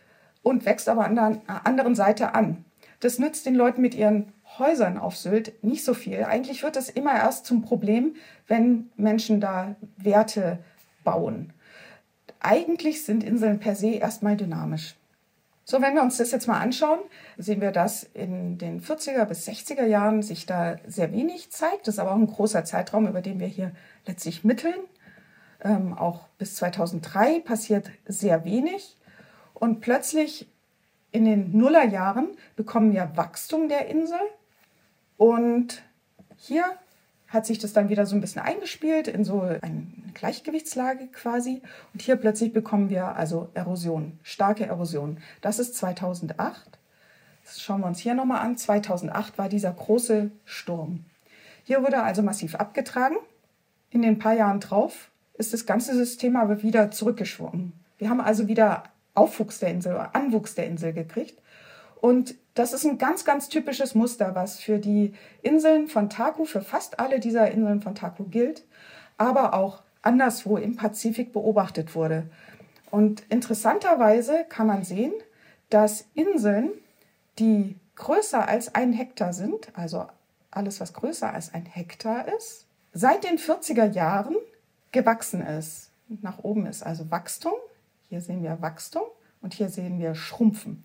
[0.43, 2.65] und wächst aber an der anderen Seite an.
[3.01, 6.25] Das nützt den Leuten mit ihren Häusern auf Sylt nicht so viel.
[6.25, 10.59] Eigentlich wird es immer erst zum Problem, wenn Menschen da Werte
[11.05, 11.53] bauen.
[12.41, 14.97] Eigentlich sind Inseln per se erstmal dynamisch.
[15.65, 16.99] So, wenn wir uns das jetzt mal anschauen,
[17.39, 21.87] sehen wir, dass in den 40er bis 60er Jahren sich da sehr wenig zeigt.
[21.87, 23.71] Das ist aber auch ein großer Zeitraum, über den wir hier
[24.05, 24.81] letztlich mitteln.
[25.63, 28.99] Ähm, auch bis 2003 passiert sehr wenig.
[29.55, 30.49] Und plötzlich
[31.13, 34.19] in den Nullerjahren bekommen wir Wachstum der Insel.
[35.23, 35.85] Und
[36.37, 36.65] hier
[37.29, 41.63] hat sich das dann wieder so ein bisschen eingespielt in so eine Gleichgewichtslage quasi.
[41.93, 45.19] Und hier plötzlich bekommen wir also Erosion, starke Erosion.
[45.41, 46.77] Das ist 2008.
[47.45, 48.57] Das schauen wir uns hier nochmal an.
[48.57, 51.05] 2008 war dieser große Sturm.
[51.63, 53.15] Hier wurde also massiv abgetragen.
[53.91, 57.75] In den paar Jahren drauf ist das ganze System aber wieder zurückgeschwungen.
[57.97, 58.83] Wir haben also wieder
[59.15, 61.41] Aufwuchs der Insel Anwuchs der Insel gekriegt.
[62.01, 66.61] Und das ist ein ganz, ganz typisches Muster, was für die Inseln von Taku, für
[66.61, 68.65] fast alle dieser Inseln von Taku gilt,
[69.17, 72.29] aber auch anderswo im Pazifik beobachtet wurde.
[72.91, 75.15] Und interessanterweise kann man sehen,
[75.71, 76.73] dass Inseln,
[77.39, 80.07] die größer als ein Hektar sind, also
[80.51, 84.37] alles, was größer als ein Hektar ist, seit den 40er Jahren
[84.91, 85.91] gewachsen ist.
[86.21, 87.55] Nach oben ist also Wachstum.
[88.11, 89.05] Hier sehen wir Wachstum
[89.41, 90.85] und hier sehen wir Schrumpfen.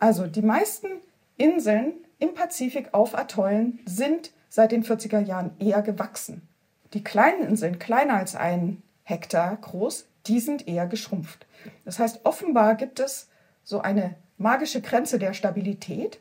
[0.00, 0.88] Also die meisten
[1.36, 6.48] Inseln im Pazifik auf Atollen sind seit den 40er Jahren eher gewachsen.
[6.94, 11.46] Die kleinen Inseln, kleiner als ein Hektar groß, die sind eher geschrumpft.
[11.84, 13.28] Das heißt, offenbar gibt es
[13.62, 16.18] so eine magische Grenze der Stabilität.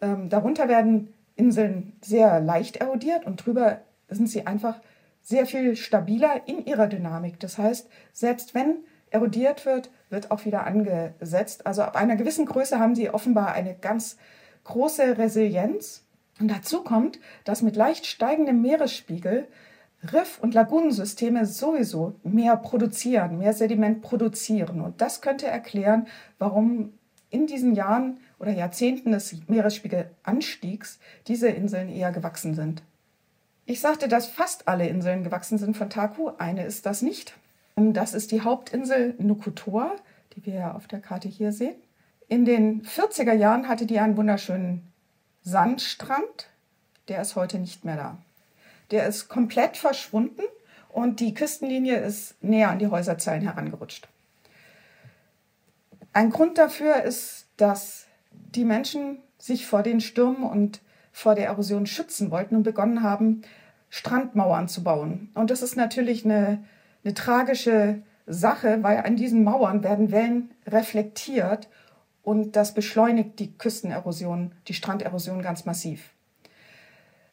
[0.00, 4.80] Ähm, darunter werden Inseln sehr leicht erodiert und drüber sind sie einfach
[5.22, 7.38] sehr viel stabiler in ihrer Dynamik.
[7.40, 11.66] Das heißt, selbst wenn erodiert wird, wird auch wieder angesetzt.
[11.66, 14.16] Also ab einer gewissen Größe haben sie offenbar eine ganz
[14.64, 16.04] große Resilienz.
[16.40, 19.46] Und dazu kommt, dass mit leicht steigendem Meeresspiegel
[20.12, 24.80] Riff- und Lagunensysteme sowieso mehr produzieren, mehr Sediment produzieren.
[24.80, 26.08] Und das könnte erklären,
[26.38, 26.92] warum
[27.30, 30.98] in diesen Jahren oder Jahrzehnten des Meeresspiegelanstiegs
[31.28, 32.82] diese Inseln eher gewachsen sind.
[33.64, 36.32] Ich sagte, dass fast alle Inseln gewachsen sind von Taku.
[36.36, 37.34] Eine ist das nicht.
[37.76, 39.96] Das ist die Hauptinsel Nukutoa,
[40.34, 41.76] die wir ja auf der Karte hier sehen.
[42.28, 44.92] In den 40er Jahren hatte die einen wunderschönen
[45.42, 46.48] Sandstrand.
[47.08, 48.18] Der ist heute nicht mehr da.
[48.90, 50.42] Der ist komplett verschwunden
[50.88, 54.08] und die Küstenlinie ist näher an die Häuserzeilen herangerutscht.
[56.12, 61.86] Ein Grund dafür ist, dass die Menschen sich vor den Stürmen und vor der Erosion
[61.86, 63.42] schützen wollten und begonnen haben,
[63.88, 65.30] Strandmauern zu bauen.
[65.34, 66.64] Und das ist natürlich eine,
[67.04, 71.68] eine tragische Sache, weil an diesen Mauern werden Wellen reflektiert
[72.22, 76.10] und das beschleunigt die Küstenerosion, die Stranderosion ganz massiv.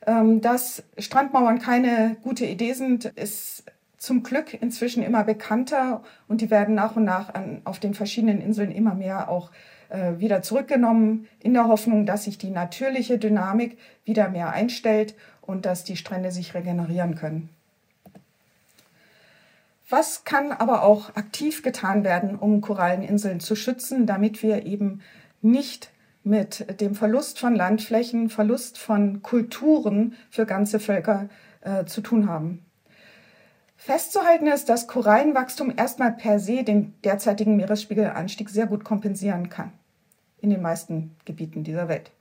[0.05, 3.63] Ähm, dass Strandmauern keine gute Idee sind, ist
[3.97, 8.41] zum Glück inzwischen immer bekannter und die werden nach und nach an, auf den verschiedenen
[8.41, 9.51] Inseln immer mehr auch
[9.89, 15.65] äh, wieder zurückgenommen, in der Hoffnung, dass sich die natürliche Dynamik wieder mehr einstellt und
[15.65, 17.49] dass die Strände sich regenerieren können.
[19.89, 25.01] Was kann aber auch aktiv getan werden, um Koralleninseln zu schützen, damit wir eben
[25.41, 25.89] nicht
[26.23, 31.27] mit dem Verlust von Landflächen, Verlust von Kulturen für ganze Völker
[31.61, 32.63] äh, zu tun haben?
[33.77, 39.71] Festzuhalten ist, dass Korallenwachstum erstmal per se den derzeitigen Meeresspiegelanstieg sehr gut kompensieren kann
[40.37, 42.11] in den meisten Gebieten dieser Welt.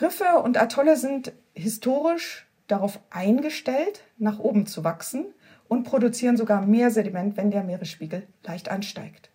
[0.00, 5.26] Riffe und Atolle sind historisch darauf eingestellt, nach oben zu wachsen
[5.72, 9.30] und produzieren sogar mehr Sediment, wenn der Meeresspiegel leicht ansteigt.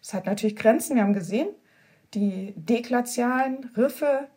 [0.00, 0.94] Das hat natürlich Grenzen.
[0.94, 1.48] Wir haben gesehen,
[2.14, 4.28] die deglatialen Riffe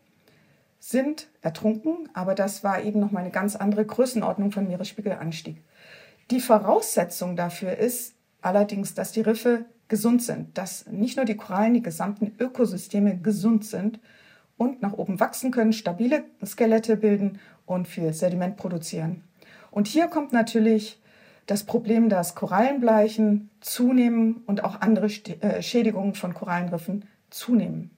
[0.80, 5.62] sind ertrunken, aber das war eben noch mal eine ganz andere Größenordnung von Meeresspiegelanstieg.
[6.32, 11.76] Die Voraussetzung dafür ist allerdings, dass die Riffe gesund sind, dass nicht nur die Korallen,
[11.76, 14.00] die gesamten Ökosysteme gesund sind
[14.58, 19.24] und nach oben wachsen können, stabile Skelette bilden und viel Sediment produzieren.
[19.70, 21.00] Und hier kommt natürlich
[21.48, 27.92] das Problem, dass Korallenbleichen zunehmen und auch andere äh, Schädigungen von Korallenriffen zunehmen.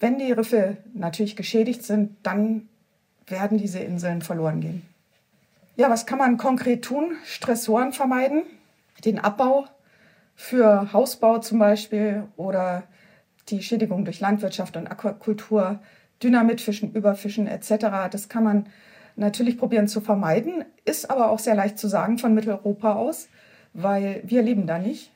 [0.00, 2.68] Wenn die Riffe natürlich geschädigt sind, dann
[3.26, 4.82] werden diese Inseln verloren gehen.
[5.76, 7.12] Ja, was kann man konkret tun?
[7.24, 8.42] Stressoren vermeiden,
[9.04, 9.66] den Abbau
[10.34, 12.82] für Hausbau zum Beispiel oder
[13.48, 15.80] die Schädigung durch Landwirtschaft und Aquakultur,
[16.22, 18.08] Dynamitfischen, Überfischen etc.
[18.10, 18.66] Das kann man
[19.16, 23.28] natürlich probieren zu vermeiden, ist aber auch sehr leicht zu sagen von Mitteleuropa aus,
[23.72, 25.12] weil wir leben da nicht.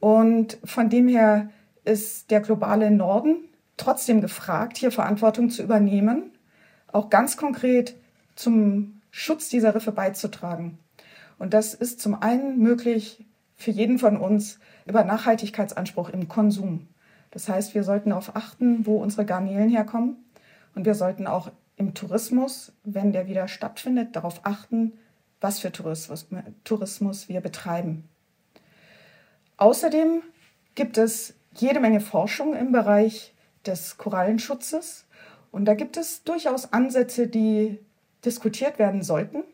[0.00, 1.50] Und von dem her
[1.84, 3.36] ist der globale Norden
[3.76, 6.32] trotzdem gefragt, hier Verantwortung zu übernehmen,
[6.92, 7.96] auch ganz konkret
[8.34, 10.78] zum Schutz dieser Riffe beizutragen.
[11.38, 13.24] Und das ist zum einen möglich
[13.54, 16.88] für jeden von uns über Nachhaltigkeitsanspruch im Konsum.
[17.30, 20.16] Das heißt, wir sollten darauf achten, wo unsere Garnelen herkommen.
[20.74, 24.92] Und wir sollten auch im Tourismus, wenn der wieder stattfindet, darauf achten,
[25.40, 26.26] was für Tourismus,
[26.64, 28.08] Tourismus wir betreiben.
[29.58, 30.22] Außerdem
[30.74, 33.34] gibt es jede Menge Forschung im Bereich
[33.66, 35.06] des Korallenschutzes.
[35.50, 37.78] Und da gibt es durchaus Ansätze, die
[38.24, 39.44] diskutiert werden sollten.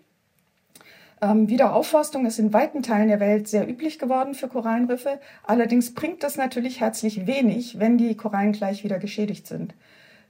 [1.20, 5.20] Ähm, Wiederaufforstung ist in weiten Teilen der Welt sehr üblich geworden für Korallenriffe.
[5.44, 9.74] Allerdings bringt das natürlich herzlich wenig, wenn die Korallen gleich wieder geschädigt sind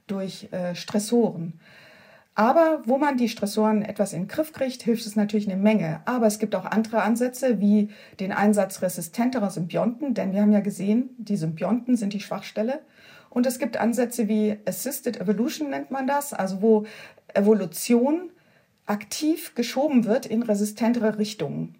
[0.05, 1.59] durch äh, Stressoren.
[2.35, 6.01] Aber wo man die Stressoren etwas in den Griff kriegt, hilft es natürlich eine Menge.
[6.05, 10.61] Aber es gibt auch andere Ansätze, wie den Einsatz resistenterer Symbionten, denn wir haben ja
[10.61, 12.81] gesehen, die Symbionten sind die Schwachstelle.
[13.29, 16.85] Und es gibt Ansätze wie Assisted Evolution nennt man das, also wo
[17.33, 18.31] Evolution
[18.85, 21.75] aktiv geschoben wird in resistentere Richtungen.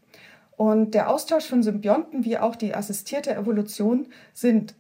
[0.56, 4.76] Und der Austausch von Symbionten wie auch die assistierte Evolution sind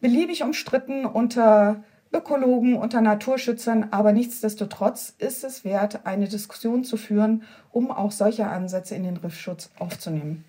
[0.00, 1.82] beliebig umstritten unter
[2.12, 8.48] Ökologen, unter Naturschützern, aber nichtsdestotrotz ist es wert, eine Diskussion zu führen, um auch solche
[8.48, 10.44] Ansätze in den Riffschutz aufzunehmen.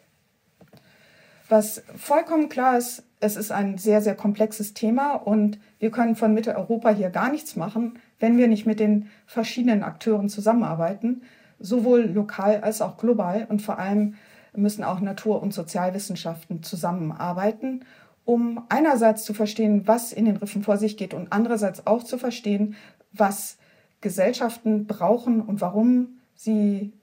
[1.49, 6.33] Was vollkommen klar ist, es ist ein sehr, sehr komplexes Thema und wir können von
[6.33, 11.21] Mitteleuropa hier gar nichts machen, wenn wir nicht mit den verschiedenen Akteuren zusammenarbeiten,
[11.59, 13.45] sowohl lokal als auch global.
[13.49, 14.15] Und vor allem
[14.55, 17.85] müssen auch Natur- und Sozialwissenschaften zusammenarbeiten,
[18.25, 22.17] um einerseits zu verstehen, was in den Riffen vor sich geht und andererseits auch zu
[22.17, 22.75] verstehen,
[23.11, 23.57] was
[23.99, 26.93] Gesellschaften brauchen und warum sie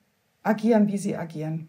[0.43, 1.69] agieren, wie sie agieren.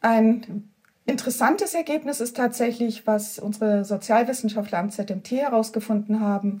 [0.00, 0.70] Ein
[1.06, 6.60] interessantes Ergebnis ist tatsächlich, was unsere Sozialwissenschaftler am ZMT herausgefunden haben,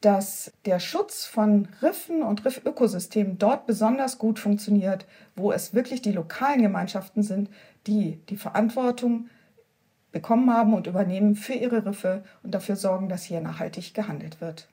[0.00, 6.12] dass der Schutz von Riffen und Riffökosystemen dort besonders gut funktioniert, wo es wirklich die
[6.12, 7.48] lokalen Gemeinschaften sind,
[7.86, 9.28] die die Verantwortung
[10.14, 14.68] bekommen haben und übernehmen für ihre Riffe und dafür sorgen, dass hier nachhaltig gehandelt wird.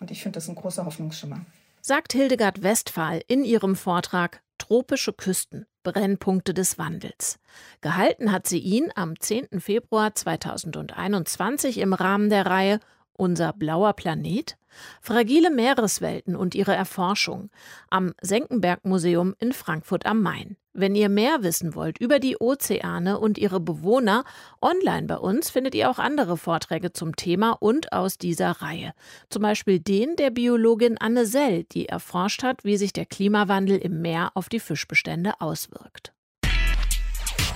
[0.00, 1.44] Und ich finde das ein großer Hoffnungsschimmer.
[1.82, 7.38] Sagt Hildegard Westphal in ihrem Vortrag Tropische Küsten, Brennpunkte des Wandels.
[7.82, 9.60] Gehalten hat sie ihn am 10.
[9.60, 12.80] Februar 2021 im Rahmen der Reihe
[13.16, 14.56] Unser blauer Planet?
[15.00, 17.50] Fragile Meereswelten und ihre Erforschung
[17.88, 20.56] am Senckenberg Museum in Frankfurt am Main.
[20.74, 24.24] Wenn ihr mehr wissen wollt über die Ozeane und ihre Bewohner,
[24.60, 28.92] online bei uns findet ihr auch andere Vorträge zum Thema und aus dieser Reihe.
[29.30, 34.02] Zum Beispiel den der Biologin Anne Sell, die erforscht hat, wie sich der Klimawandel im
[34.02, 36.12] Meer auf die Fischbestände auswirkt.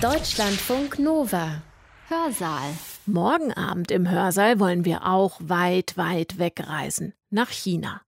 [0.01, 1.61] Deutschlandfunk Nova
[2.09, 2.73] Hörsaal.
[3.07, 7.13] Morgen Abend im Hörsaal wollen wir auch weit, weit wegreisen.
[7.31, 8.01] Nach China.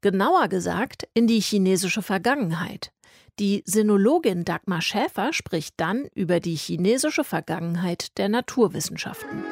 [0.00, 2.90] Genauer gesagt in die chinesische Vergangenheit.
[3.38, 9.44] Die Sinologin Dagmar Schäfer spricht dann über die chinesische Vergangenheit der Naturwissenschaften.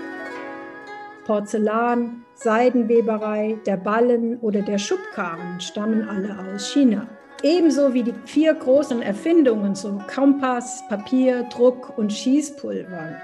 [1.27, 7.07] Porzellan, Seidenweberei, der Ballen oder der Schubkarren stammen alle aus China.
[7.43, 13.21] Ebenso wie die vier großen Erfindungen, so Kompass, Papier, Druck und Schießpulver.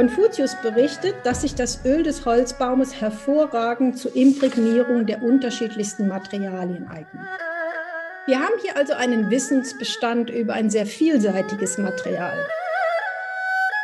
[0.00, 7.26] Konfuzius berichtet, dass sich das Öl des Holzbaumes hervorragend zur Imprägnierung der unterschiedlichsten Materialien eignet.
[8.24, 12.32] Wir haben hier also einen Wissensbestand über ein sehr vielseitiges Material.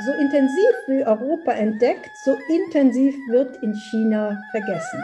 [0.06, 5.02] So intensiv wie Europa entdeckt, so intensiv wird in China vergessen.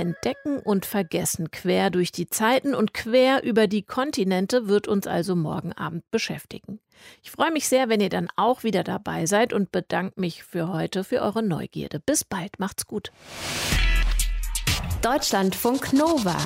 [0.00, 5.36] Entdecken und Vergessen quer durch die Zeiten und quer über die Kontinente wird uns also
[5.36, 6.80] morgen Abend beschäftigen.
[7.22, 10.68] Ich freue mich sehr, wenn ihr dann auch wieder dabei seid und bedanke mich für
[10.72, 12.00] heute für eure Neugierde.
[12.00, 13.12] Bis bald, macht's gut.
[15.02, 16.36] Deutschlandfunk Nova.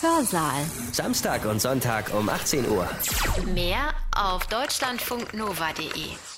[0.00, 0.62] Hörsaal.
[0.92, 2.88] Samstag und Sonntag um 18 Uhr.
[3.54, 6.35] Mehr auf deutschlandfunknova.de.